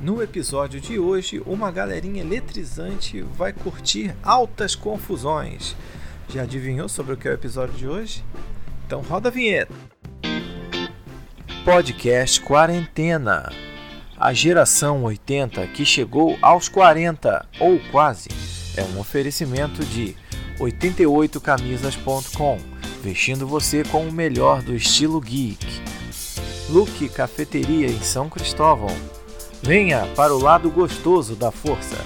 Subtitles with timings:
[0.00, 5.76] No episódio de hoje, uma galerinha eletrizante vai curtir altas confusões.
[6.26, 8.24] Já adivinhou sobre o que é o episódio de hoje?
[8.86, 9.74] Então roda a vinheta.
[11.66, 13.52] Podcast Quarentena.
[14.16, 18.30] A geração 80 que chegou aos 40 ou quase
[18.78, 20.16] é um oferecimento de
[20.58, 22.58] 88camisas.com,
[23.02, 25.66] vestindo você com o melhor do estilo geek.
[26.70, 29.19] Luke Cafeteria em São Cristóvão
[29.62, 31.96] Venha para o lado gostoso da força.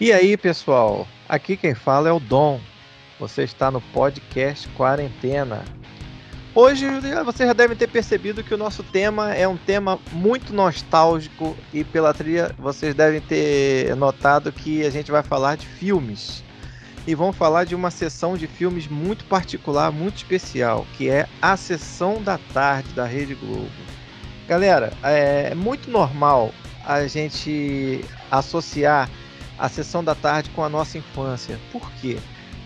[0.00, 1.06] E aí, pessoal?
[1.28, 2.58] Aqui quem fala é o Dom.
[3.20, 5.62] Você está no podcast Quarentena.
[6.54, 6.86] Hoje
[7.24, 11.84] vocês já devem ter percebido que o nosso tema é um tema muito nostálgico e
[11.84, 16.42] pela trilha vocês devem ter notado que a gente vai falar de filmes
[17.06, 21.56] e vamos falar de uma sessão de filmes muito particular, muito especial, que é a
[21.56, 23.70] sessão da tarde da Rede Globo.
[24.46, 26.52] Galera, é muito normal
[26.84, 29.08] a gente associar
[29.58, 31.58] a sessão da tarde com a nossa infância.
[31.70, 32.18] Por quê?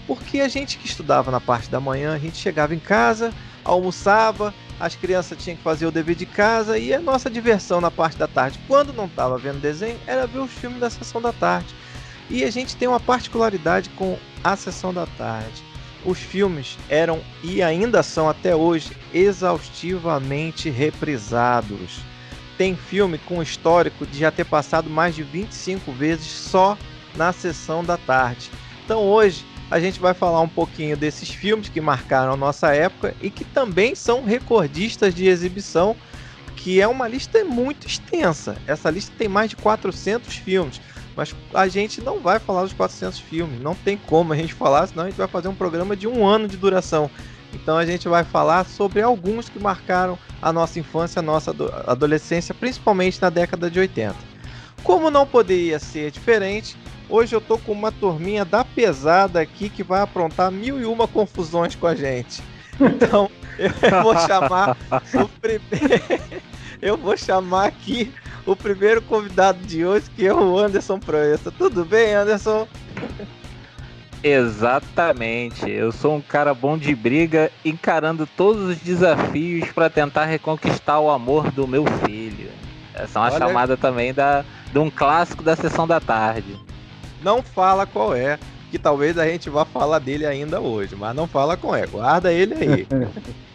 [0.06, 3.32] Porque a gente que estudava na parte da manhã, a gente chegava em casa,
[3.64, 7.90] almoçava, as crianças tinham que fazer o dever de casa e a nossa diversão na
[7.90, 11.32] parte da tarde, quando não estava vendo desenho, era ver os filmes da sessão da
[11.32, 11.74] tarde.
[12.28, 15.62] E a gente tem uma particularidade com a sessão da tarde.
[16.04, 22.00] Os filmes eram e ainda são até hoje exaustivamente reprisados.
[22.58, 26.76] Tem filme com histórico de já ter passado mais de 25 vezes só
[27.16, 28.50] na sessão da tarde.
[28.84, 33.14] Então hoje a gente vai falar um pouquinho desses filmes que marcaram a nossa época
[33.20, 35.96] e que também são recordistas de exibição,
[36.54, 38.56] que é uma lista muito extensa.
[38.66, 40.80] Essa lista tem mais de 400 filmes.
[41.16, 44.86] Mas a gente não vai falar dos 400 filmes, não tem como a gente falar,
[44.86, 47.10] senão a gente vai fazer um programa de um ano de duração.
[47.54, 51.54] Então a gente vai falar sobre alguns que marcaram a nossa infância, a nossa
[51.86, 54.14] adolescência, principalmente na década de 80.
[54.82, 56.76] Como não poderia ser diferente,
[57.08, 61.08] hoje eu tô com uma turminha da pesada aqui que vai aprontar mil e uma
[61.08, 62.42] confusões com a gente.
[62.78, 64.76] Então eu vou chamar
[65.14, 66.04] o primeiro.
[66.82, 68.12] eu vou chamar aqui
[68.46, 71.50] o primeiro convidado de hoje, que é o Anderson Proença.
[71.50, 72.66] Tudo bem, Anderson?
[74.22, 75.68] Exatamente.
[75.68, 81.10] Eu sou um cara bom de briga, encarando todos os desafios para tentar reconquistar o
[81.10, 82.48] amor do meu filho.
[82.94, 83.38] Essa é uma Olha...
[83.38, 86.56] chamada também da, de um clássico da sessão da tarde.
[87.22, 88.38] Não fala qual é,
[88.70, 91.86] que talvez a gente vá falar dele ainda hoje, mas não fala qual é.
[91.86, 92.86] Guarda ele aí.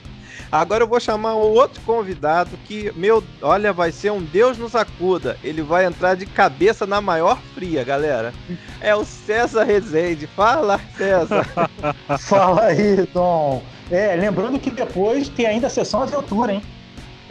[0.51, 4.75] Agora eu vou chamar um outro convidado que, meu, olha, vai ser um Deus nos
[4.75, 5.37] acuda.
[5.41, 8.33] Ele vai entrar de cabeça na maior fria, galera.
[8.81, 10.27] É o César Rezende.
[10.27, 11.47] Fala, César.
[12.19, 13.63] Fala aí, Tom.
[13.89, 16.61] É, lembrando que depois tem ainda a sessão aventura, hein?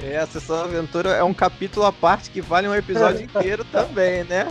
[0.02, 4.24] É, a sessão aventura é um capítulo à parte que vale um episódio inteiro também,
[4.24, 4.50] né?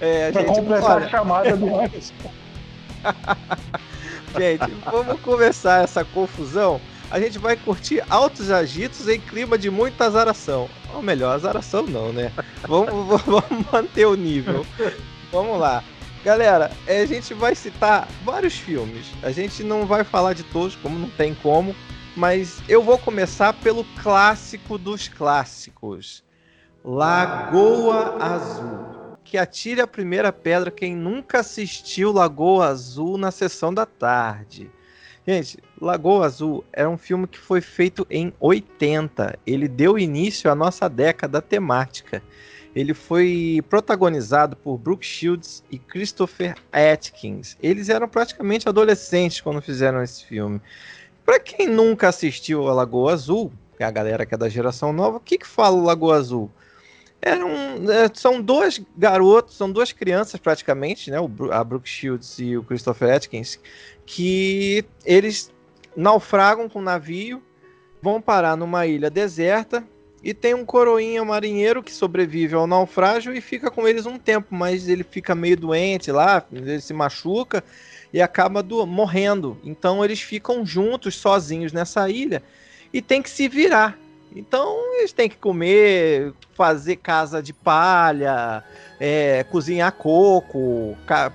[0.00, 1.06] É, a pra gente, completar olha...
[1.06, 2.14] a chamada do Anderson.
[4.38, 6.80] gente, vamos começar essa confusão
[7.14, 10.68] a gente vai curtir altos agitos em clima de muita azaração.
[10.92, 12.32] Ou melhor, azaração não, né?
[12.66, 14.66] Vamos, vamos manter o nível.
[15.30, 15.84] Vamos lá.
[16.24, 19.06] Galera, é, a gente vai citar vários filmes.
[19.22, 21.72] A gente não vai falar de todos, como não tem como.
[22.16, 26.24] Mas eu vou começar pelo clássico dos clássicos.
[26.84, 29.16] Lagoa Azul.
[29.22, 34.68] Que atire a primeira pedra quem nunca assistiu Lagoa Azul na sessão da tarde.
[35.26, 39.38] Gente, Lagoa Azul era um filme que foi feito em 80.
[39.46, 42.22] Ele deu início à nossa década temática.
[42.76, 47.56] Ele foi protagonizado por Brooke Shields e Christopher Atkins.
[47.62, 50.60] Eles eram praticamente adolescentes quando fizeram esse filme.
[51.24, 55.16] Para quem nunca assistiu a Lagoa Azul, é a galera que é da geração nova,
[55.16, 56.50] o que, que fala o Lagoa Azul?
[57.26, 57.50] Eram,
[57.90, 61.16] é, são dois garotos, são duas crianças praticamente, né?
[61.50, 63.58] a Brooke Shields e o Christopher Atkins,
[64.04, 65.50] que eles
[65.96, 67.42] naufragam com o navio,
[68.02, 69.82] vão parar numa ilha deserta
[70.22, 74.48] e tem um coroinha marinheiro que sobrevive ao naufrágio e fica com eles um tempo,
[74.54, 77.64] mas ele fica meio doente lá, ele se machuca
[78.12, 79.58] e acaba do, morrendo.
[79.64, 82.42] Então eles ficam juntos, sozinhos nessa ilha
[82.92, 83.98] e tem que se virar.
[84.34, 88.64] Então eles têm que comer, fazer casa de palha,
[88.98, 91.32] é, cozinhar coco, ca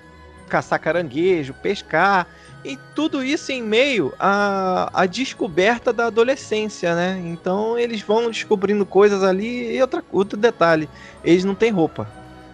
[0.49, 2.27] caçar caranguejo, pescar.
[2.65, 7.21] E tudo isso em meio à, à descoberta da adolescência, né?
[7.23, 9.75] Então eles vão descobrindo coisas ali.
[9.75, 10.89] E outra, outro detalhe:
[11.23, 12.09] eles não têm roupa.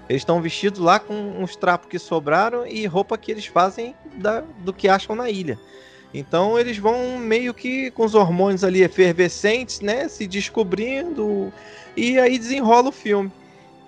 [0.08, 4.44] Eles estão vestidos lá com uns trapos que sobraram e roupa que eles fazem da,
[4.60, 5.58] do que acham na ilha.
[6.18, 10.08] Então eles vão meio que com os hormônios ali efervescentes, né?
[10.08, 11.52] Se descobrindo.
[11.96, 13.32] E aí desenrola o filme.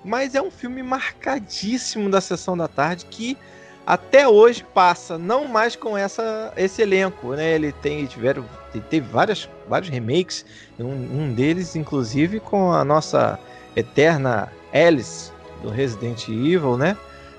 [0.04, 3.38] Mas é um filme marcadíssimo da sessão da tarde que
[3.86, 7.56] até hoje passa, não mais com essa, esse elenco, né?
[7.56, 8.44] Ele tem tiveram,
[8.90, 10.46] teve várias, vários remakes,
[10.78, 13.40] um, um deles, inclusive, com a nossa
[13.78, 15.32] eterna Alice
[15.62, 16.98] do Resident Evil, né?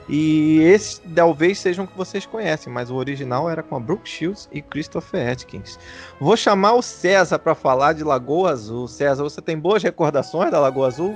[0.09, 4.49] E esses talvez sejam que vocês conhecem, mas o original era com a Brooke Shields
[4.51, 5.79] e Christopher Atkins.
[6.19, 8.89] Vou chamar o César para falar de Lagoa Azul.
[8.89, 11.15] César, você tem boas recordações da Lagoa Azul?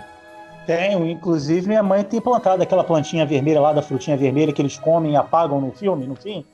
[0.67, 4.77] Tenho, inclusive minha mãe tem plantado aquela plantinha vermelha lá da frutinha vermelha que eles
[4.77, 6.45] comem e apagam no filme, no fim.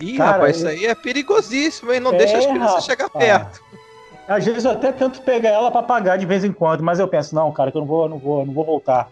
[0.00, 2.00] Ih, Cara, rapaz, isso aí é perigosíssimo, hein?
[2.00, 3.60] Não é, deixa as crianças chegar perto.
[4.26, 7.06] Às vezes eu até tento pegar ela para pagar de vez em quando, mas eu
[7.06, 9.10] penso, não, cara, que eu não vou, não vou, não vou voltar.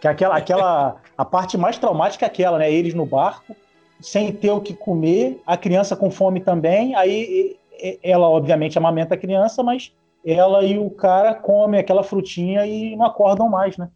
[0.00, 2.72] Que aquela, aquela, a parte mais traumática é aquela, né?
[2.72, 3.54] Eles no barco,
[4.00, 7.56] sem ter o que comer, a criança com fome também, aí
[8.02, 9.92] ela obviamente amamenta a criança, mas
[10.24, 13.88] ela e o cara comem aquela frutinha e não acordam mais, né?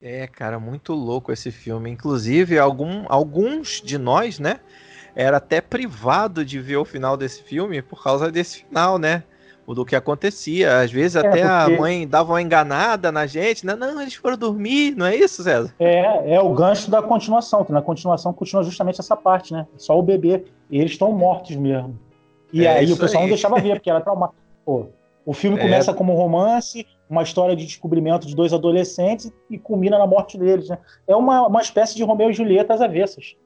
[0.00, 1.90] É, cara, muito louco esse filme.
[1.90, 4.60] Inclusive, algum, alguns de nós, né,
[5.14, 9.22] era até privado de ver o final desse filme por causa desse final, né?
[9.74, 10.80] Do que acontecia.
[10.80, 11.42] Às vezes é, até porque...
[11.42, 13.74] a mãe dava uma enganada na gente, né?
[13.74, 15.74] Não, eles foram dormir, não é isso, César?
[15.78, 19.66] É, é o gancho da continuação, que na continuação continua justamente essa parte, né?
[19.76, 20.44] Só o bebê.
[20.70, 21.98] E eles estão mortos mesmo.
[22.52, 23.28] E é aí o pessoal aí.
[23.28, 24.40] não deixava ver, porque era traumático.
[24.64, 24.86] Pô,
[25.24, 25.62] o filme é.
[25.62, 30.38] começa como um romance, uma história de descobrimento de dois adolescentes e culmina na morte
[30.38, 30.78] deles, né?
[31.06, 33.36] É uma, uma espécie de Romeu e Julieta às avessas.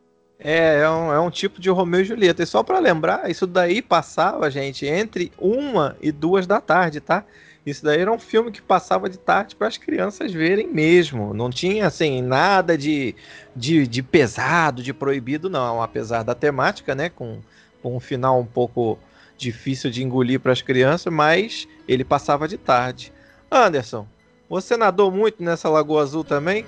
[0.42, 2.42] É, é um, é um tipo de Romeu e Julieta.
[2.42, 7.24] E só para lembrar, isso daí passava, gente, entre uma e duas da tarde, tá?
[7.64, 11.34] Isso daí era um filme que passava de tarde para as crianças verem mesmo.
[11.34, 13.14] Não tinha, assim, nada de,
[13.54, 15.82] de, de, pesado, de proibido, não.
[15.82, 17.10] Apesar da temática, né?
[17.10, 17.40] Com,
[17.82, 18.98] com um final um pouco
[19.36, 23.12] difícil de engolir para as crianças, mas ele passava de tarde.
[23.50, 24.06] Anderson,
[24.48, 26.64] você nadou muito nessa Lagoa Azul também?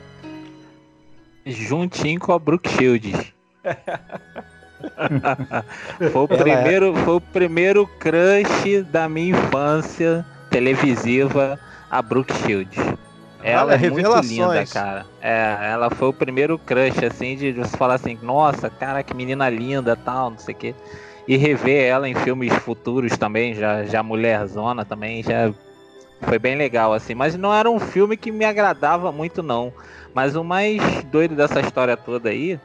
[1.44, 3.32] Juntinho com a Brook Shields.
[6.12, 7.04] Foi, o primeiro, é.
[7.04, 11.58] foi o primeiro crush da minha infância televisiva,
[11.90, 12.78] a Brook Shields.
[13.44, 15.04] Ela é muito linda, cara.
[15.20, 19.48] É, ela foi o primeiro crush, assim, de você falar assim, nossa, cara, que menina
[19.48, 20.74] linda, tal, não sei o quê
[21.26, 25.52] e rever ela em filmes futuros também, já, já Mulher Zona também, já
[26.22, 27.14] foi bem legal, assim.
[27.14, 29.72] Mas não era um filme que me agradava muito, não.
[30.14, 32.58] Mas o mais doido dessa história toda aí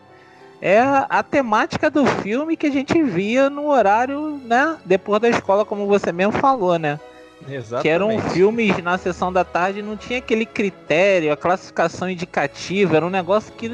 [0.61, 4.77] é a, temática do filme que a gente via no horário, né?
[4.85, 6.99] Depois da escola, como você mesmo falou, né?
[7.47, 7.81] Exatamente.
[7.83, 13.05] Que eram filmes na sessão da tarde, não tinha aquele critério, a classificação indicativa, era
[13.05, 13.69] um negócio que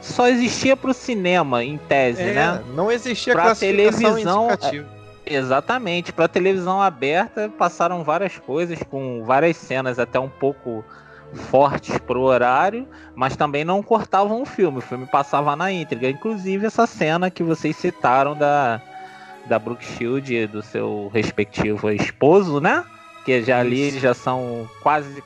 [0.00, 2.64] só existia para o cinema, em tese, é, né?
[2.74, 4.48] Não existia pra televisão.
[4.50, 4.84] É,
[5.26, 10.84] exatamente, para televisão aberta passaram várias coisas com várias cenas até um pouco
[11.34, 14.78] fortes pro horário, mas também não cortavam o filme.
[14.78, 18.80] O filme passava na íntegra, inclusive essa cena que vocês citaram da
[19.46, 22.84] da Brooke Shield do seu respectivo esposo, né?
[23.24, 25.22] Que já ali eles já são quase,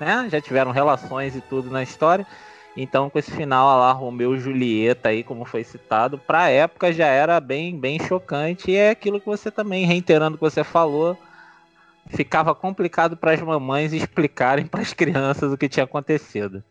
[0.00, 0.28] né?
[0.30, 2.26] Já tiveram relações e tudo na história.
[2.76, 7.06] Então, com esse final lá, Romeu e Julieta aí, como foi citado, pra época já
[7.06, 8.70] era bem, bem chocante.
[8.70, 11.16] E é aquilo que você também, reiterando o que você falou,
[12.08, 16.62] ficava complicado para as mamães explicarem para as crianças o que tinha acontecido.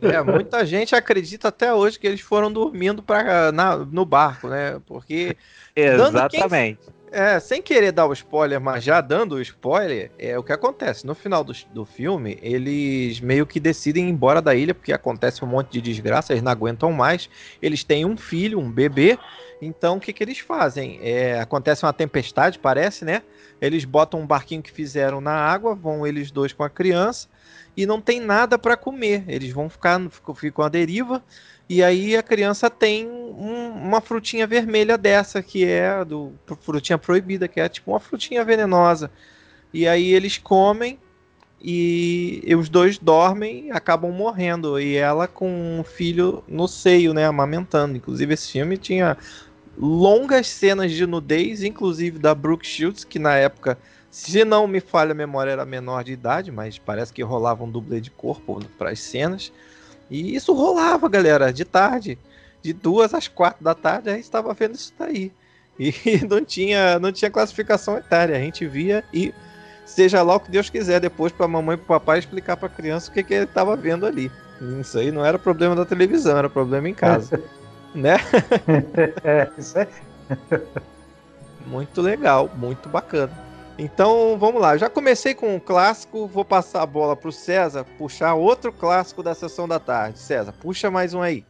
[0.00, 4.80] É, muita gente acredita até hoje que eles foram dormindo pra, na, no barco, né?
[4.84, 5.36] Porque.
[5.76, 6.80] Exatamente.
[6.84, 10.52] Quem, é, sem querer dar o spoiler, mas já dando o spoiler, é o que
[10.52, 11.06] acontece.
[11.06, 15.44] No final do, do filme, eles meio que decidem ir embora da ilha, porque acontece
[15.44, 17.28] um monte de desgraça, eles não aguentam mais.
[17.60, 19.18] Eles têm um filho, um bebê.
[19.60, 20.98] Então, o que, que eles fazem?
[21.02, 23.22] É, acontece uma tempestade, parece, né?
[23.62, 27.28] Eles botam um barquinho que fizeram na água, vão eles dois com a criança,
[27.76, 29.24] e não tem nada para comer.
[29.28, 29.98] Eles vão ficar,
[30.34, 31.22] ficam à deriva
[31.68, 37.48] e aí a criança tem um, uma frutinha vermelha dessa, que é do frutinha proibida,
[37.48, 39.10] que é tipo uma frutinha venenosa.
[39.72, 40.98] E aí eles comem
[41.58, 44.78] e, e os dois dormem acabam morrendo.
[44.78, 47.96] E ela com um filho no seio, né, amamentando.
[47.96, 49.16] Inclusive esse filme tinha
[49.76, 53.78] longas cenas de nudez, inclusive da Brooke Shields, que na época,
[54.10, 57.70] se não me falha a memória, era menor de idade, mas parece que rolava um
[57.70, 59.52] dublê de corpo para as cenas.
[60.10, 62.18] E isso rolava, galera, de tarde.
[62.60, 65.32] De duas às quatro da tarde a gente estava vendo isso daí.
[65.78, 65.92] E
[66.28, 68.36] não tinha, não tinha classificação etária.
[68.36, 69.34] A gente via e
[69.84, 72.56] seja lá o que Deus quiser depois para a mamãe e para o papai explicar
[72.56, 74.30] para a criança o que, que ele estava vendo ali.
[74.80, 77.42] Isso aí não era problema da televisão, era problema em casa.
[77.94, 78.16] né?
[79.24, 79.88] é, isso aí.
[81.66, 83.32] Muito legal, muito bacana.
[83.78, 87.86] Então vamos lá, já comecei com um clássico, vou passar a bola para o César
[87.96, 90.18] puxar outro clássico da sessão da tarde.
[90.18, 91.44] César, puxa mais um aí.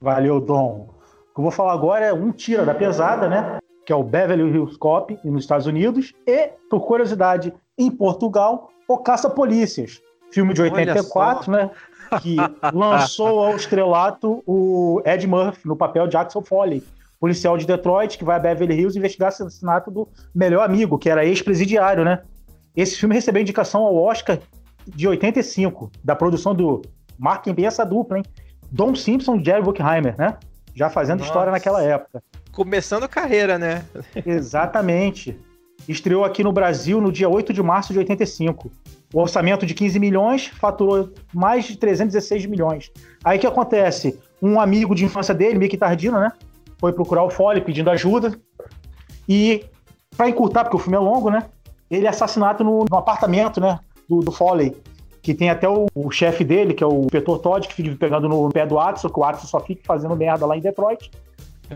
[0.00, 0.88] Valeu, Dom.
[1.30, 3.58] O que eu vou falar agora é um tira da pesada, né?
[3.86, 8.98] Que é o Beverly Hills Cop nos Estados Unidos e, por curiosidade, em Portugal, o
[8.98, 11.70] Caça Polícias, filme de 84, né?
[12.20, 12.36] Que
[12.72, 16.82] lançou ao estrelato o Ed Murphy no papel de Axel Foley,
[17.20, 21.08] policial de Detroit que vai a Beverly Hills investigar o assassinato do melhor amigo, que
[21.08, 22.22] era ex-presidiário, né?
[22.74, 24.38] Esse filme recebeu indicação ao Oscar
[24.86, 26.82] de 85, da produção do.
[27.18, 28.24] Marquem bem essa dupla, hein?
[28.70, 30.36] Don Simpson e Jerry Bruckheimer, né?
[30.74, 31.30] Já fazendo Nossa.
[31.30, 32.22] história naquela época.
[32.50, 33.84] Começando carreira, né?
[34.26, 35.38] Exatamente.
[35.88, 38.70] Estreou aqui no Brasil no dia 8 de março de 85.
[39.12, 42.90] O orçamento de 15 milhões faturou mais de 316 milhões.
[43.22, 44.18] Aí o que acontece?
[44.40, 46.32] Um amigo de infância dele, Mickey Tardino, né?
[46.78, 48.38] Foi procurar o Foley pedindo ajuda.
[49.28, 49.66] E,
[50.16, 51.44] para encurtar, porque o filme é longo, né?
[51.90, 53.78] Ele é assassinado no, no apartamento, né?
[54.08, 54.74] Do, do Foley.
[55.20, 58.28] Que tem até o, o chefe dele, que é o Petor Todd, que fica pegando
[58.28, 61.10] no pé do Axel, que o Axel só fica fazendo merda lá em Detroit.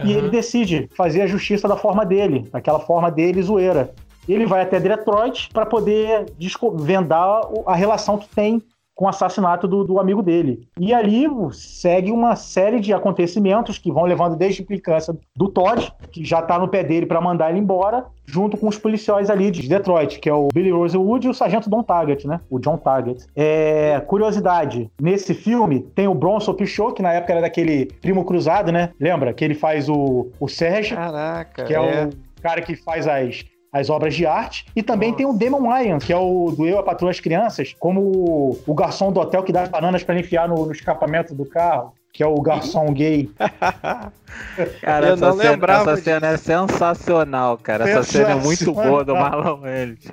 [0.03, 0.07] Uhum.
[0.11, 3.93] E ele decide fazer a justiça da forma dele, daquela forma dele zoeira.
[4.29, 6.27] Ele vai até Detroit para poder
[6.75, 8.61] vendar a relação que tem
[8.97, 10.67] com o assassinato do, do, amigo dele.
[10.81, 15.93] E ali segue uma série de acontecimentos que vão levando desde a implicância do Todd,
[16.11, 19.51] que já está no pé dele para mandar ele embora, junto com os policiais ali
[19.51, 22.41] de Detroit, que é o Billy Rosewood e o sargento Don Target, né?
[22.49, 23.27] O John Target.
[23.37, 28.73] É, curiosidade, nesse filme tem o Bronson Pinchot, que na época era daquele primo cruzado,
[28.73, 28.91] né?
[28.99, 29.35] Lembra?
[29.35, 32.07] Que ele faz o, o Sérgio, Caraca, que é, é.
[32.07, 33.45] o cara que faz as
[33.81, 34.67] as obras de arte.
[34.75, 35.19] E também Nossa.
[35.19, 38.75] tem o Damon Ryan, que é o do Eu, a Patrulha as Crianças, como o,
[38.75, 42.23] garçom do hotel que dá as bananas para enfiar no, no escapamento do carro que
[42.23, 43.29] é o garçom gay.
[44.81, 45.93] cara, eu não cena, lembrava.
[45.93, 47.87] Essa cena é sensacional, cara.
[47.87, 50.11] Essa cena é muito boa do Marlon Welles.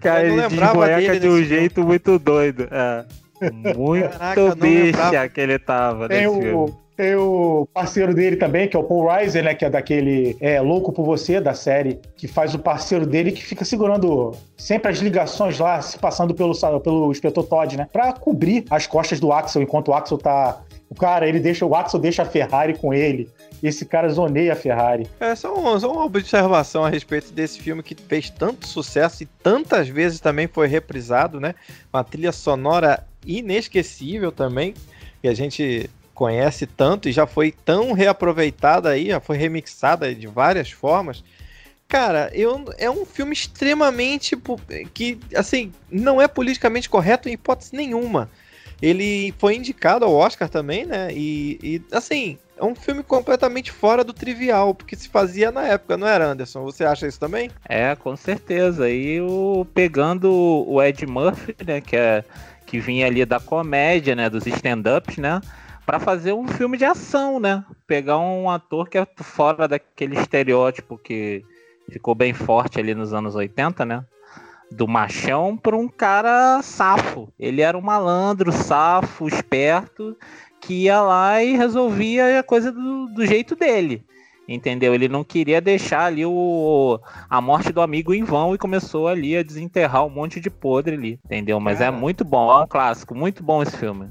[0.00, 2.68] Cara, ele desboneca de um jeito muito doido.
[2.70, 3.04] É.
[3.76, 6.74] Muito Caraca, bicha que ele tava tem nesse o, filme.
[7.02, 9.56] Tem o parceiro dele também, que é o Paul Reiser, né?
[9.56, 13.44] Que é daquele é, Louco por Você, da série, que faz o parceiro dele que
[13.44, 17.88] fica segurando sempre as ligações lá, se passando pelo, pelo inspetor Todd, né?
[17.92, 20.62] Pra cobrir as costas do Axel, enquanto o Axel tá.
[20.88, 21.66] O cara, ele deixa.
[21.66, 23.28] O Axel deixa a Ferrari com ele.
[23.60, 25.08] Esse cara zoneia a Ferrari.
[25.18, 29.26] É só, um, só uma observação a respeito desse filme que fez tanto sucesso e
[29.42, 31.56] tantas vezes também foi reprisado, né?
[31.92, 34.72] Uma trilha sonora inesquecível também.
[35.20, 40.26] E a gente conhece tanto e já foi tão reaproveitada aí, já foi remixada de
[40.26, 41.24] várias formas.
[41.88, 44.34] Cara, eu, é um filme extremamente
[44.94, 48.30] que, assim, não é politicamente correto em hipótese nenhuma.
[48.80, 51.08] Ele foi indicado ao Oscar também, né?
[51.12, 55.96] E, e, assim, é um filme completamente fora do trivial, porque se fazia na época,
[55.96, 56.62] não era, Anderson?
[56.62, 57.50] Você acha isso também?
[57.68, 58.88] É, com certeza.
[58.88, 61.80] E o, pegando o Ed Murphy, né?
[61.80, 62.24] Que, é,
[62.64, 64.30] que vinha ali da comédia, né?
[64.30, 65.40] Dos stand-ups, né?
[65.84, 67.64] Para fazer um filme de ação, né?
[67.86, 71.44] Pegar um ator que é fora daquele estereótipo que
[71.90, 74.04] ficou bem forte ali nos anos 80, né?
[74.70, 77.32] Do machão para um cara safo.
[77.38, 80.16] Ele era um malandro, safo, esperto,
[80.60, 84.04] que ia lá e resolvia a coisa do, do jeito dele.
[84.48, 84.94] Entendeu?
[84.94, 86.98] Ele não queria deixar ali o,
[87.28, 90.96] a morte do amigo em vão e começou ali a desenterrar um monte de podre
[90.96, 91.60] ali, entendeu?
[91.60, 94.10] Mas é, é muito bom, é um clássico, muito bom esse filme.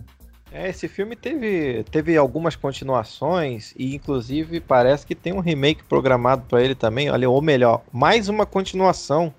[0.52, 6.44] É, esse filme teve, teve algumas continuações e inclusive parece que tem um remake programado
[6.48, 9.34] para ele também, olha, ou melhor, mais uma continuação.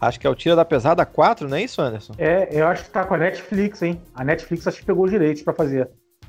[0.00, 2.12] Acho que é o Tira da Pesada 4, não é isso, Anderson?
[2.18, 4.00] É, eu acho que tá com a Netflix, hein?
[4.14, 5.88] A Netflix acho que pegou os direitos para fazer.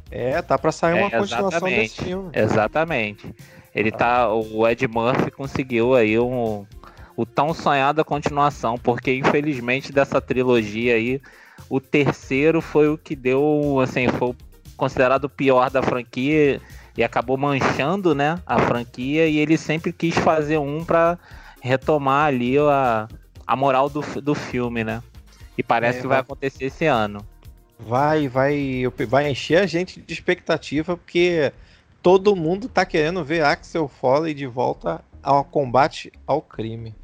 [0.10, 2.30] É, tá para sair uma é, continuação desse filme.
[2.34, 3.36] Exatamente.
[3.76, 6.66] Ele tá, o Ed Murphy conseguiu aí um,
[7.16, 11.22] o tão sonhado a continuação, porque infelizmente dessa trilogia aí
[11.70, 14.36] o terceiro foi o que deu, assim, foi
[14.78, 16.62] considerado o pior da franquia
[16.98, 21.18] e acabou manchando, né, a franquia e ele sempre quis fazer um para
[21.62, 23.08] retomar ali a,
[23.46, 25.02] a moral do, do filme, né?
[25.58, 27.26] E parece é, que vai, vai acontecer esse ano.
[27.80, 31.52] Vai, vai, vai encher a gente de expectativa porque
[32.02, 36.96] todo mundo tá querendo ver Axel Foley de volta ao combate ao crime.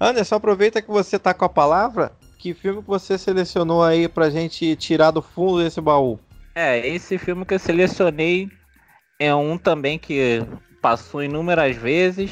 [0.00, 2.12] Anderson, aproveita que você tá com a palavra
[2.44, 6.20] que filme você selecionou aí pra gente tirar do fundo desse baú?
[6.54, 8.50] É, esse filme que eu selecionei
[9.18, 10.42] é um também que
[10.82, 12.30] passou inúmeras vezes.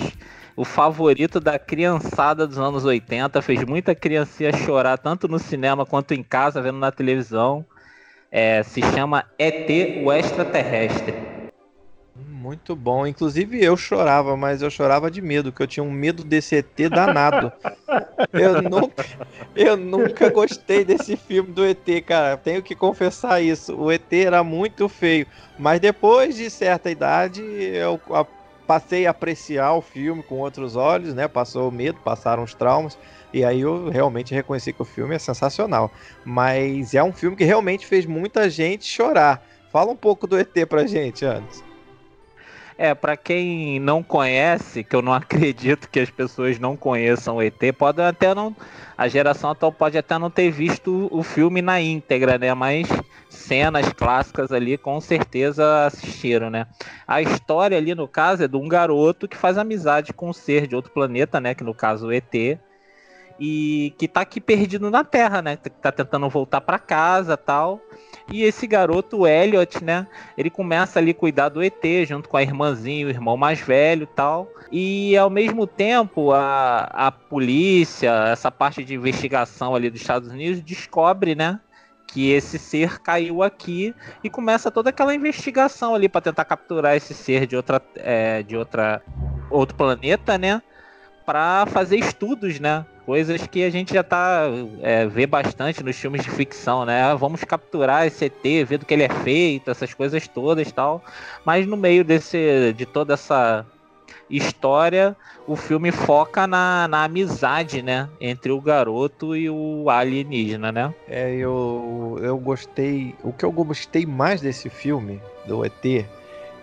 [0.55, 3.41] O favorito da criançada dos anos 80.
[3.41, 7.65] Fez muita criancinha chorar, tanto no cinema quanto em casa, vendo na televisão.
[8.31, 11.32] É, se chama ET, o Extraterrestre.
[12.15, 13.07] Muito bom.
[13.07, 16.89] Inclusive eu chorava, mas eu chorava de medo, que eu tinha um medo desse ET
[16.91, 17.51] danado.
[18.35, 19.05] eu, nunca,
[19.57, 22.37] eu nunca gostei desse filme do ET, cara.
[22.37, 23.75] Tenho que confessar isso.
[23.75, 25.27] O ET era muito feio.
[25.59, 27.99] Mas depois de certa idade, eu
[28.67, 31.27] passei a apreciar o filme com outros olhos, né?
[31.27, 32.99] Passou o medo, passaram os traumas.
[33.33, 35.91] E aí eu realmente reconheci que o filme é sensacional.
[36.27, 39.43] Mas é um filme que realmente fez muita gente chorar.
[39.71, 41.72] Fala um pouco do ET pra gente, antes.
[42.83, 47.41] É, para quem não conhece, que eu não acredito que as pessoas não conheçam o
[47.41, 48.57] ET, pode até não.
[48.99, 52.53] A geração atual pode até não ter visto o filme na íntegra, né?
[52.55, 52.89] Mas
[53.31, 56.67] cenas clássicas ali com certeza assistiram, né?
[57.07, 60.67] A história ali, no caso, é de um garoto que faz amizade com um ser
[60.67, 61.55] de outro planeta, né?
[61.55, 62.59] Que no caso o ET
[63.45, 65.57] e que tá aqui perdido na Terra, né?
[65.57, 67.81] Tá tentando voltar para casa, tal.
[68.31, 70.07] E esse garoto, o Elliot, né?
[70.39, 74.07] Ele começa ali a cuidar do ET junto com a irmãzinha, o irmão mais velho,
[74.07, 74.49] tal.
[74.71, 80.61] E ao mesmo tempo, a, a polícia, essa parte de investigação ali dos Estados Unidos
[80.61, 81.59] descobre, né?
[82.07, 87.15] que esse ser caiu aqui e começa toda aquela investigação ali para tentar capturar esse
[87.15, 89.03] ser de outra é, de outra
[89.51, 90.61] outro planeta, né?
[91.25, 92.85] Para fazer estudos, né?
[93.05, 94.45] Coisas que a gente já tá
[94.81, 97.03] é, vê bastante nos filmes de ficção, né?
[97.03, 101.03] Ah, vamos capturar esse ET, ver do que ele é feito, essas coisas todas, tal.
[101.45, 103.67] Mas no meio desse de toda essa
[104.31, 105.17] história,
[105.47, 110.95] o filme foca na, na amizade, né, entre o garoto e o alienígena, né?
[111.09, 116.07] É, eu eu gostei, o que eu gostei mais desse filme do ET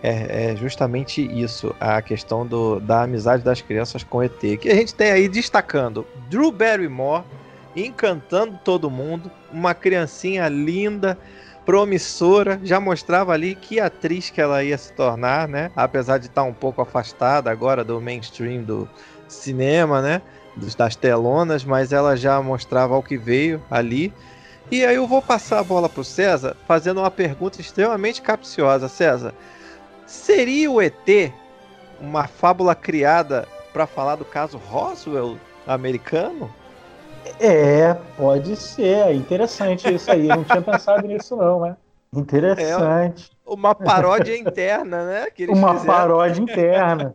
[0.02, 4.38] é, é, justamente isso, a questão do, da amizade das crianças com ET.
[4.60, 7.24] Que a gente tem aí destacando Drew Barrymore
[7.74, 11.16] encantando todo mundo, uma criancinha linda,
[11.64, 15.70] promissora, já mostrava ali que atriz que ela ia se tornar, né?
[15.76, 18.88] Apesar de estar um pouco afastada agora do mainstream do
[19.28, 20.22] cinema, né?
[20.76, 24.12] Das telonas, mas ela já mostrava o que veio ali.
[24.70, 28.88] E aí eu vou passar a bola para o César, fazendo uma pergunta extremamente capciosa.
[28.88, 29.34] César,
[30.10, 31.32] Seria o ET
[32.00, 36.52] uma fábula criada para falar do caso Roswell americano?
[37.38, 39.06] É, pode ser.
[39.06, 40.28] É interessante isso aí.
[40.28, 41.76] Eu não tinha pensado nisso, não, né?
[42.12, 43.30] Interessante.
[43.46, 45.26] É uma paródia interna, né?
[45.48, 45.94] uma fizeram.
[45.94, 47.14] paródia interna.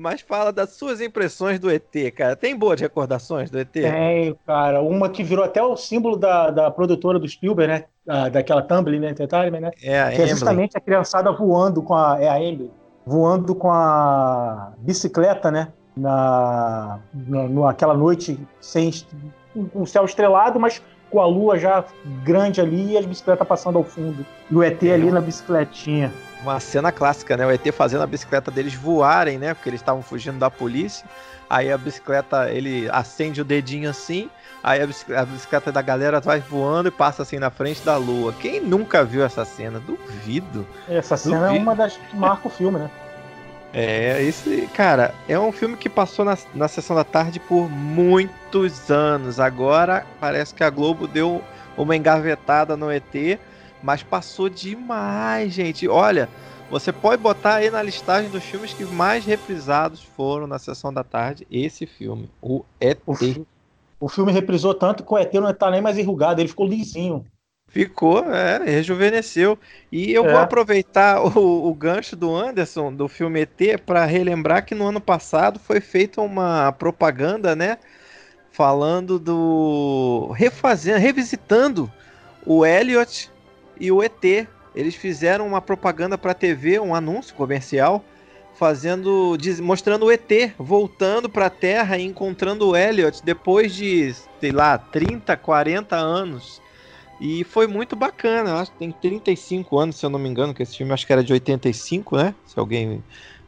[0.00, 1.84] Mas fala das suas impressões do ET,
[2.16, 2.34] cara.
[2.34, 3.70] Tem boas recordações do ET?
[3.70, 4.80] Tem, cara.
[4.80, 7.84] Uma que virou até o símbolo da, da produtora do Spielberg, né?
[8.08, 9.10] Ah, daquela Tumblr, né?
[9.10, 9.70] Entertainment, né?
[9.82, 12.16] É, a que é justamente a criançada voando com a.
[12.18, 12.70] É a Emily.
[13.04, 15.68] Voando com a bicicleta, né?
[15.94, 18.90] Na, na, naquela noite sem
[19.74, 21.84] um céu estrelado, mas com a lua já
[22.24, 24.24] grande ali e as bicicletas passando ao fundo.
[24.50, 24.94] E o ET é.
[24.94, 26.10] ali na bicicletinha
[26.42, 27.46] uma cena clássica, né?
[27.46, 29.54] O ET fazendo a bicicleta deles voarem, né?
[29.54, 31.06] Porque eles estavam fugindo da polícia.
[31.48, 34.30] Aí a bicicleta, ele acende o dedinho assim,
[34.62, 37.96] aí a bicicleta, a bicicleta da galera vai voando e passa assim na frente da
[37.96, 38.32] lua.
[38.32, 39.80] Quem nunca viu essa cena?
[39.80, 40.64] Duvido.
[40.88, 41.56] Essa cena Duvido.
[41.56, 42.90] é uma das que marca o filme, né?
[43.72, 48.90] É, esse, cara, é um filme que passou na, na sessão da tarde por muitos
[48.90, 49.40] anos.
[49.40, 51.42] Agora parece que a Globo deu
[51.76, 53.38] uma engavetada no ET
[53.82, 55.88] mas passou demais, gente.
[55.88, 56.28] Olha,
[56.70, 61.02] você pode botar aí na listagem dos filmes que mais reprisados foram na sessão da
[61.02, 62.98] tarde esse filme, o ET.
[63.04, 63.44] O, fi
[63.98, 67.24] o filme reprisou tanto que o ET não está nem mais enrugado, ele ficou lisinho.
[67.70, 69.56] Ficou, é, rejuvenesceu.
[69.92, 70.32] E eu é.
[70.32, 75.00] vou aproveitar o, o, gancho do Anderson, do filme ET, para relembrar que no ano
[75.00, 77.78] passado foi feita uma propaganda, né?
[78.50, 80.32] Falando do.
[80.36, 81.90] refazendo, revisitando
[82.44, 83.30] o Elliot
[83.80, 84.46] e o ET.
[84.72, 88.04] Eles fizeram uma propaganda para TV, um anúncio comercial,
[88.54, 94.52] fazendo, mostrando o ET voltando para a Terra e encontrando o Elliot depois de, sei
[94.52, 96.60] lá, 30, 40 anos.
[97.20, 98.60] E foi muito bacana.
[98.60, 101.12] Acho que tem 35 anos, se eu não me engano, que esse filme acho que
[101.12, 102.34] era de 85, né?
[102.46, 103.02] Se alguém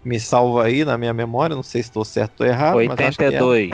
[0.04, 2.76] me salva aí na minha memória, não sei se estou certo ou errado.
[2.76, 3.70] 82.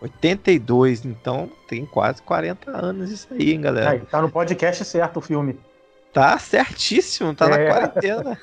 [0.00, 3.90] 82, então tem quase 40 anos isso aí, hein, galera?
[3.90, 5.58] Aí, tá no podcast certo o filme.
[6.12, 7.48] Tá certíssimo, tá é.
[7.50, 8.38] na quarentena.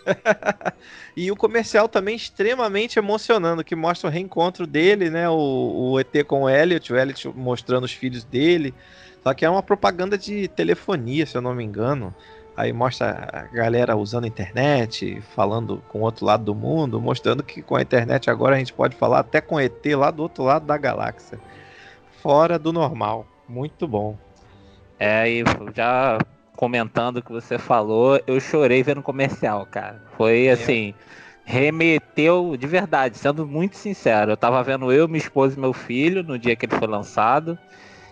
[1.15, 5.30] e o comercial também extremamente emocionando, que mostra o reencontro dele, né?
[5.30, 8.73] O, o ET com o Elliot, o Elliot mostrando os filhos dele.
[9.21, 12.15] Só que é uma propaganda de telefonia, se eu não me engano.
[12.56, 17.43] Aí mostra a galera usando a internet, falando com o outro lado do mundo, mostrando
[17.43, 20.43] que com a internet agora a gente pode falar até com ET lá do outro
[20.43, 21.38] lado da galáxia.
[22.21, 23.27] Fora do normal.
[23.47, 24.17] Muito bom.
[24.99, 25.43] É, e
[25.75, 26.17] já
[26.58, 30.02] comentando o que você falou, eu chorei vendo comercial, cara.
[30.17, 30.93] Foi assim,
[31.46, 34.32] remeteu de verdade, sendo muito sincero.
[34.32, 37.58] Eu tava vendo eu, minha esposa e meu filho no dia que ele foi lançado.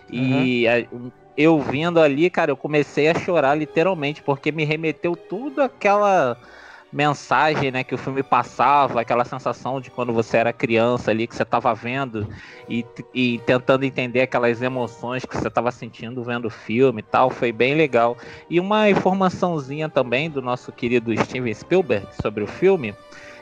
[0.08, 1.10] E uhum.
[1.10, 6.38] a, eu vindo ali, cara, eu comecei a chorar literalmente, porque me remeteu tudo aquela
[6.92, 11.34] mensagem, né, que o filme passava, aquela sensação de quando você era criança ali, que
[11.34, 12.26] você estava vendo
[12.68, 17.28] e, e tentando entender aquelas emoções que você estava sentindo vendo o filme e tal,
[17.28, 18.16] foi bem legal.
[18.48, 22.94] E uma informaçãozinha também do nosso querido Steven Spielberg sobre o filme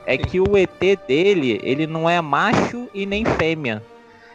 [0.06, 3.82] é que o ET dele, ele não é macho e nem fêmea.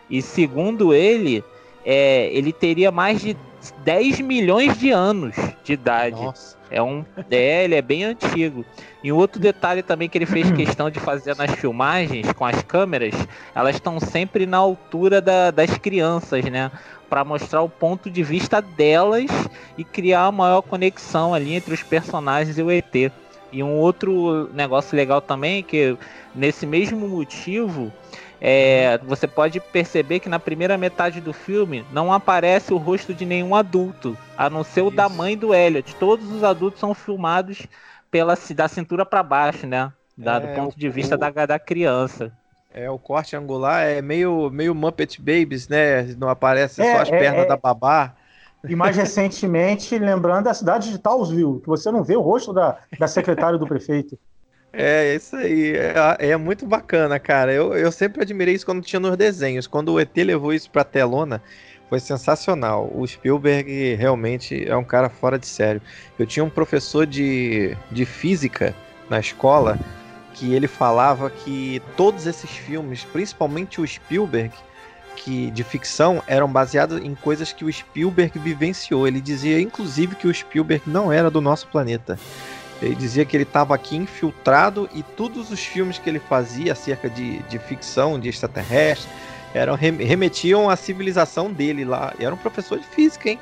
[0.09, 1.43] E segundo ele,
[1.85, 3.37] é, ele teria mais de
[3.83, 6.21] 10 milhões de anos de idade.
[6.21, 6.57] Nossa.
[6.71, 7.03] É um.
[7.31, 8.63] É, ele é bem antigo.
[9.03, 12.61] E um outro detalhe também que ele fez questão de fazer nas filmagens com as
[12.63, 13.13] câmeras,
[13.55, 16.71] elas estão sempre na altura da, das crianças, né?
[17.09, 19.31] Para mostrar o ponto de vista delas
[19.77, 23.11] e criar a maior conexão ali entre os personagens e o ET.
[23.51, 25.97] E um outro negócio legal também é que
[26.35, 27.91] nesse mesmo motivo
[28.41, 33.25] é, você pode perceber que na primeira metade do filme não aparece o rosto de
[33.25, 34.95] nenhum adulto, a não ser o Isso.
[34.95, 35.95] da mãe do Elliot.
[35.95, 37.67] Todos os adultos são filmados
[38.09, 39.91] pela da cintura para baixo, né?
[40.17, 42.31] Da, é, do ponto o, de vista o, da, da criança.
[42.73, 46.03] É, o corte angular é meio, meio Muppet Babies, né?
[46.17, 47.47] Não aparece é, só as é, pernas é.
[47.47, 48.13] da babá.
[48.67, 52.77] E mais recentemente, lembrando a cidade de Townsville, que você não vê o rosto da,
[52.97, 54.19] da secretária do prefeito.
[54.71, 55.73] É, isso aí.
[55.75, 57.51] É, é, muito bacana, cara.
[57.51, 59.67] Eu, eu sempre admirei isso quando tinha nos desenhos.
[59.67, 61.41] Quando o ET levou isso pra telona,
[61.89, 62.89] foi sensacional.
[62.93, 65.81] O Spielberg realmente é um cara fora de sério.
[66.17, 68.75] Eu tinha um professor de, de física
[69.09, 69.79] na escola
[70.35, 74.53] que ele falava que todos esses filmes, principalmente o Spielberg,
[75.15, 79.07] que de ficção, eram baseados em coisas que o Spielberg vivenciou.
[79.07, 82.17] Ele dizia, inclusive, que o Spielberg não era do nosso planeta.
[82.81, 87.09] Ele dizia que ele estava aqui infiltrado e todos os filmes que ele fazia acerca
[87.09, 89.09] de, de ficção, de extraterrestre,
[89.53, 92.13] eram, remetiam à civilização dele lá.
[92.19, 93.39] E era um professor de física, hein?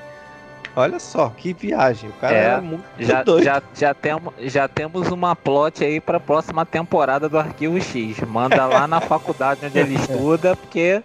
[0.76, 2.08] Olha só, que viagem.
[2.08, 3.44] O cara é, era muito já, doido.
[3.44, 8.20] Já, já, temo, já temos uma plot aí para a próxima temporada do Arquivo X.
[8.22, 11.02] Manda lá na faculdade onde ele estuda, porque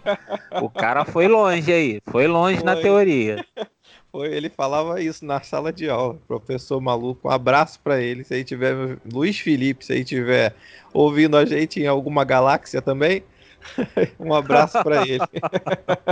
[0.60, 2.02] o cara foi longe aí.
[2.06, 2.66] Foi longe foi.
[2.66, 3.42] na teoria.
[4.12, 7.28] Foi, ele falava isso na sala de aula, professor maluco.
[7.28, 8.22] Um abraço para ele.
[8.24, 10.54] Se aí tiver Luiz Felipe, se aí tiver
[10.92, 13.24] ouvindo a gente em alguma galáxia também,
[14.20, 15.24] um abraço para ele.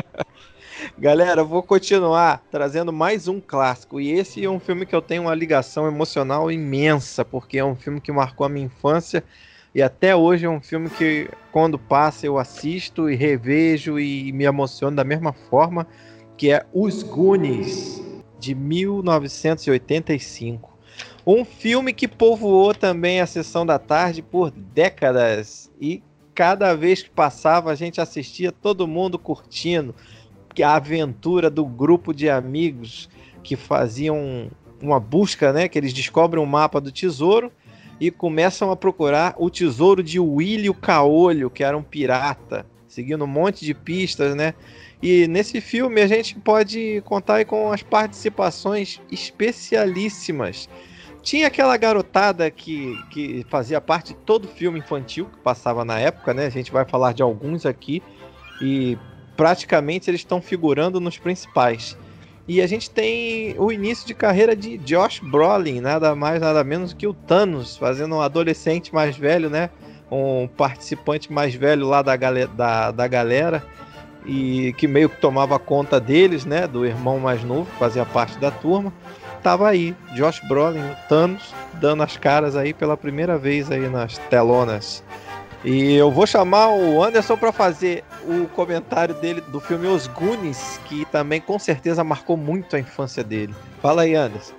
[0.99, 4.01] Galera, vou continuar trazendo mais um clássico.
[4.01, 7.77] E esse é um filme que eu tenho uma ligação emocional imensa, porque é um
[7.77, 9.23] filme que marcou a minha infância.
[9.75, 14.45] E até hoje é um filme que, quando passa, eu assisto e revejo e me
[14.45, 15.87] emociono da mesma forma
[16.41, 18.03] que é Os Goonies,
[18.39, 20.71] de 1985.
[21.27, 26.03] Um filme que povoou também a sessão da tarde por décadas e
[26.35, 29.95] cada vez que passava a gente assistia todo mundo curtindo
[30.65, 33.11] a aventura do grupo de amigos
[33.43, 34.51] que faziam
[34.81, 37.53] uma busca, né, que eles descobrem um mapa do tesouro
[38.01, 43.25] e começam a procurar o tesouro de Willy o Caolho, que era um pirata, seguindo
[43.25, 44.55] um monte de pistas, né?
[45.03, 50.69] E nesse filme a gente pode contar com as participações especialíssimas.
[51.23, 56.35] Tinha aquela garotada que, que fazia parte de todo filme infantil que passava na época,
[56.35, 56.47] né?
[56.47, 58.03] A gente vai falar de alguns aqui.
[58.61, 58.99] E
[59.37, 61.97] praticamente eles estão figurando nos principais.
[62.47, 66.93] E a gente tem o início de carreira de Josh Brolin, nada mais, nada menos
[66.93, 69.71] que o Thanos, fazendo um adolescente mais velho, né?
[70.11, 73.65] Um participante mais velho lá da, da, da galera
[74.25, 78.39] e que meio que tomava conta deles, né, do irmão mais novo, que fazia parte
[78.39, 78.93] da turma,
[79.43, 84.19] tava aí, Josh Brolin, o Thanos, dando as caras aí pela primeira vez aí nas
[84.19, 85.03] telonas.
[85.63, 90.81] E eu vou chamar o Anderson para fazer o comentário dele do filme Os Goonies,
[90.87, 93.55] que também com certeza marcou muito a infância dele.
[93.83, 94.55] Fala aí, Anderson.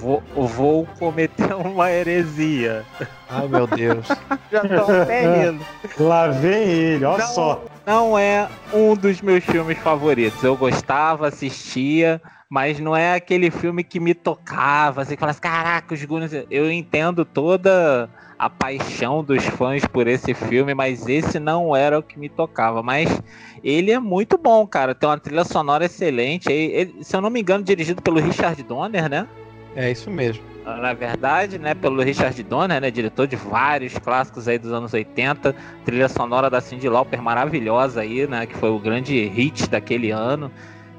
[0.00, 2.84] Vou, vou cometer uma heresia.
[3.28, 4.06] Ai, meu Deus.
[4.52, 5.64] Já tô até indo.
[5.98, 7.64] Lá vem ele, olha só.
[7.86, 10.42] Não é um dos meus filmes favoritos.
[10.42, 15.94] Eu gostava, assistia, mas não é aquele filme que me tocava, assim, que falasse, caraca,
[15.94, 16.32] os Goonies...
[16.50, 22.02] Eu entendo toda a paixão dos fãs por esse filme, mas esse não era o
[22.02, 22.82] que me tocava.
[22.82, 23.22] Mas
[23.62, 24.94] ele é muito bom, cara.
[24.94, 26.50] Tem uma trilha sonora excelente.
[26.50, 29.28] Ele, se eu não me engano, dirigido pelo Richard Donner, né?
[29.76, 30.53] É isso mesmo.
[30.64, 35.54] Na verdade, né, pelo Richard Donner, né, diretor de vários clássicos aí dos anos 80,
[35.84, 40.50] trilha sonora da Cyndi Lauper maravilhosa aí, né, que foi o grande hit daquele ano.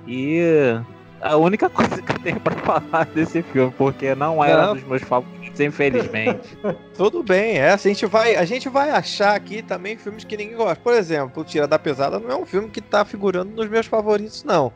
[0.08, 0.39] E
[1.19, 4.84] a única coisa que eu tenho pra falar desse filme, porque não era um dos
[4.84, 6.56] meus favoritos, infelizmente.
[6.95, 10.56] Tudo bem, é, a gente vai, a gente vai achar aqui também filmes que ninguém
[10.56, 10.75] gosta.
[10.75, 13.88] Por exemplo, o Tira da Pesada não é um filme que tá figurando nos meus
[13.88, 14.71] favoritos, não.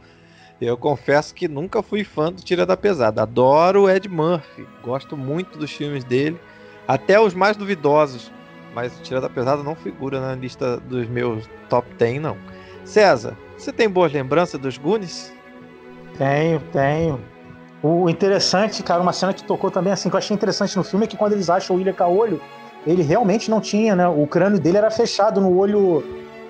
[0.62, 3.22] Eu confesso que nunca fui fã do Tira da Pesada.
[3.22, 6.40] Adoro o Ed Murphy, gosto muito dos filmes dele,
[6.88, 8.30] até os mais duvidosos.
[8.76, 12.38] Mas o Tira da Pesada não figura na lista dos meus top 10, não.
[12.84, 15.34] César, você tem boas lembranças dos Goonies?
[16.18, 17.20] Tenho, tenho.
[17.82, 21.06] O interessante, cara, uma cena que tocou também, assim, que eu achei interessante no filme
[21.06, 22.42] é que quando eles acham o William Caolho,
[22.86, 24.08] ele realmente não tinha, né?
[24.08, 26.04] O crânio dele era fechado no olho.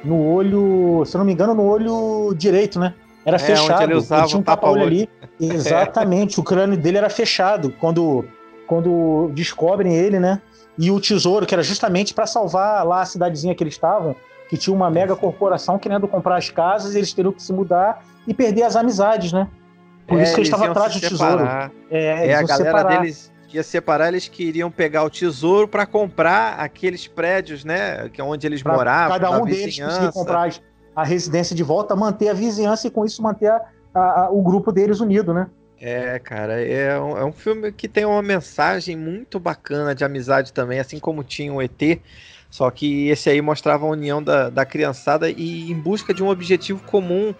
[0.03, 1.03] No olho.
[1.05, 2.95] Se eu não me engano, no olho direito, né?
[3.25, 3.83] Era é, fechado.
[3.83, 5.09] Ele, usava ele tinha um tapa-olho ali.
[5.39, 8.25] Exatamente, o crânio dele era fechado quando,
[8.67, 10.41] quando descobrem ele, né?
[10.77, 14.15] E o tesouro, que era justamente para salvar lá a cidadezinha que eles estavam,
[14.49, 18.33] que tinha uma mega corporação querendo comprar as casas, eles teriam que se mudar e
[18.33, 19.47] perder as amizades, né?
[20.07, 21.43] Por é, isso que eles estavam atrás do tesouro.
[21.89, 22.99] É, é a galera separar.
[22.99, 28.09] deles ia separar, eles queriam pegar o tesouro para comprar aqueles prédios, né?
[28.09, 29.19] Que é onde eles pra moravam.
[29.19, 30.49] Cada um deles conseguia comprar
[31.01, 33.61] a residência de volta, manter a vizinhança e com isso manter a,
[33.93, 35.47] a, a, o grupo deles unido, né?
[35.81, 40.51] É, cara, é um, é um filme que tem uma mensagem muito bacana de amizade
[40.51, 41.99] também, assim como tinha o ET.
[42.49, 46.29] Só que esse aí mostrava a união da, da criançada e em busca de um
[46.29, 47.33] objetivo comum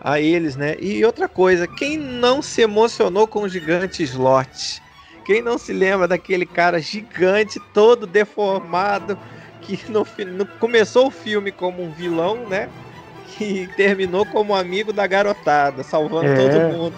[0.00, 0.76] a eles, né?
[0.80, 4.82] E outra coisa, quem não se emocionou com o gigante Slot?
[5.24, 9.18] Quem não se lembra daquele cara gigante, todo deformado,
[9.62, 12.68] que no, no, começou o filme como um vilão, né?
[13.36, 16.34] Que terminou como amigo da garotada, salvando é.
[16.36, 16.94] todo mundo.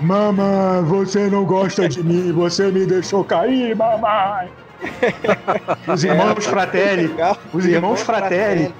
[0.00, 4.48] mamãe, você não gosta de mim, você me deixou cair, mamãe.
[5.86, 7.14] Os irmãos é, Fratelli.
[7.52, 8.74] Os irmãos Fratelli.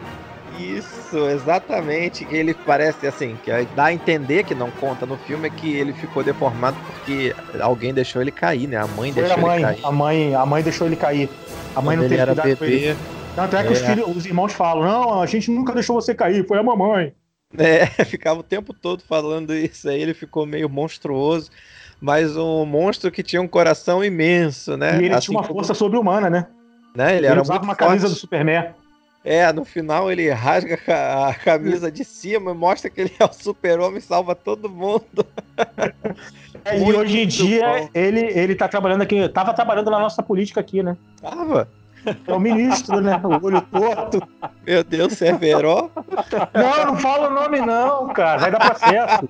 [0.59, 2.27] Isso, exatamente.
[2.31, 5.93] Ele parece assim, que dá a entender que não conta no filme é que ele
[5.93, 8.77] ficou deformado porque alguém deixou ele cair, né?
[8.77, 9.81] A mãe Foi deixou a mãe, ele cair.
[9.85, 11.29] A mãe, a mãe deixou ele cair.
[11.75, 12.97] A mãe Quando não teve era cuidado bebê,
[13.37, 13.87] Tanto é que os, é.
[13.87, 17.15] filhos, os irmãos falam: não, a gente nunca deixou você cair, foi a mamãe.
[17.57, 21.51] É, ficava o tempo todo falando isso aí, ele ficou meio monstruoso
[22.01, 25.01] mas um monstro que tinha um coração imenso, né?
[25.01, 25.59] E ele assim tinha uma como...
[25.59, 26.47] força sobre-humana, né?
[26.95, 27.11] né?
[27.11, 27.89] Ele, ele era usava uma forte.
[27.89, 28.75] camisa do Superman.
[29.25, 33.33] É, no final ele rasga a camisa de cima e mostra que ele é o
[33.33, 35.27] super-homem salva todo mundo.
[36.65, 40.61] É, e hoje em dia ele, ele tá trabalhando aqui, tava trabalhando na nossa política
[40.61, 40.97] aqui, né?
[41.21, 41.69] Tava.
[42.27, 43.21] É o ministro, né?
[43.23, 44.23] O olho torto.
[44.65, 45.91] Meu Deus, Severo?
[46.55, 48.39] Não, não fala o nome não, cara.
[48.39, 49.29] Vai dar processo.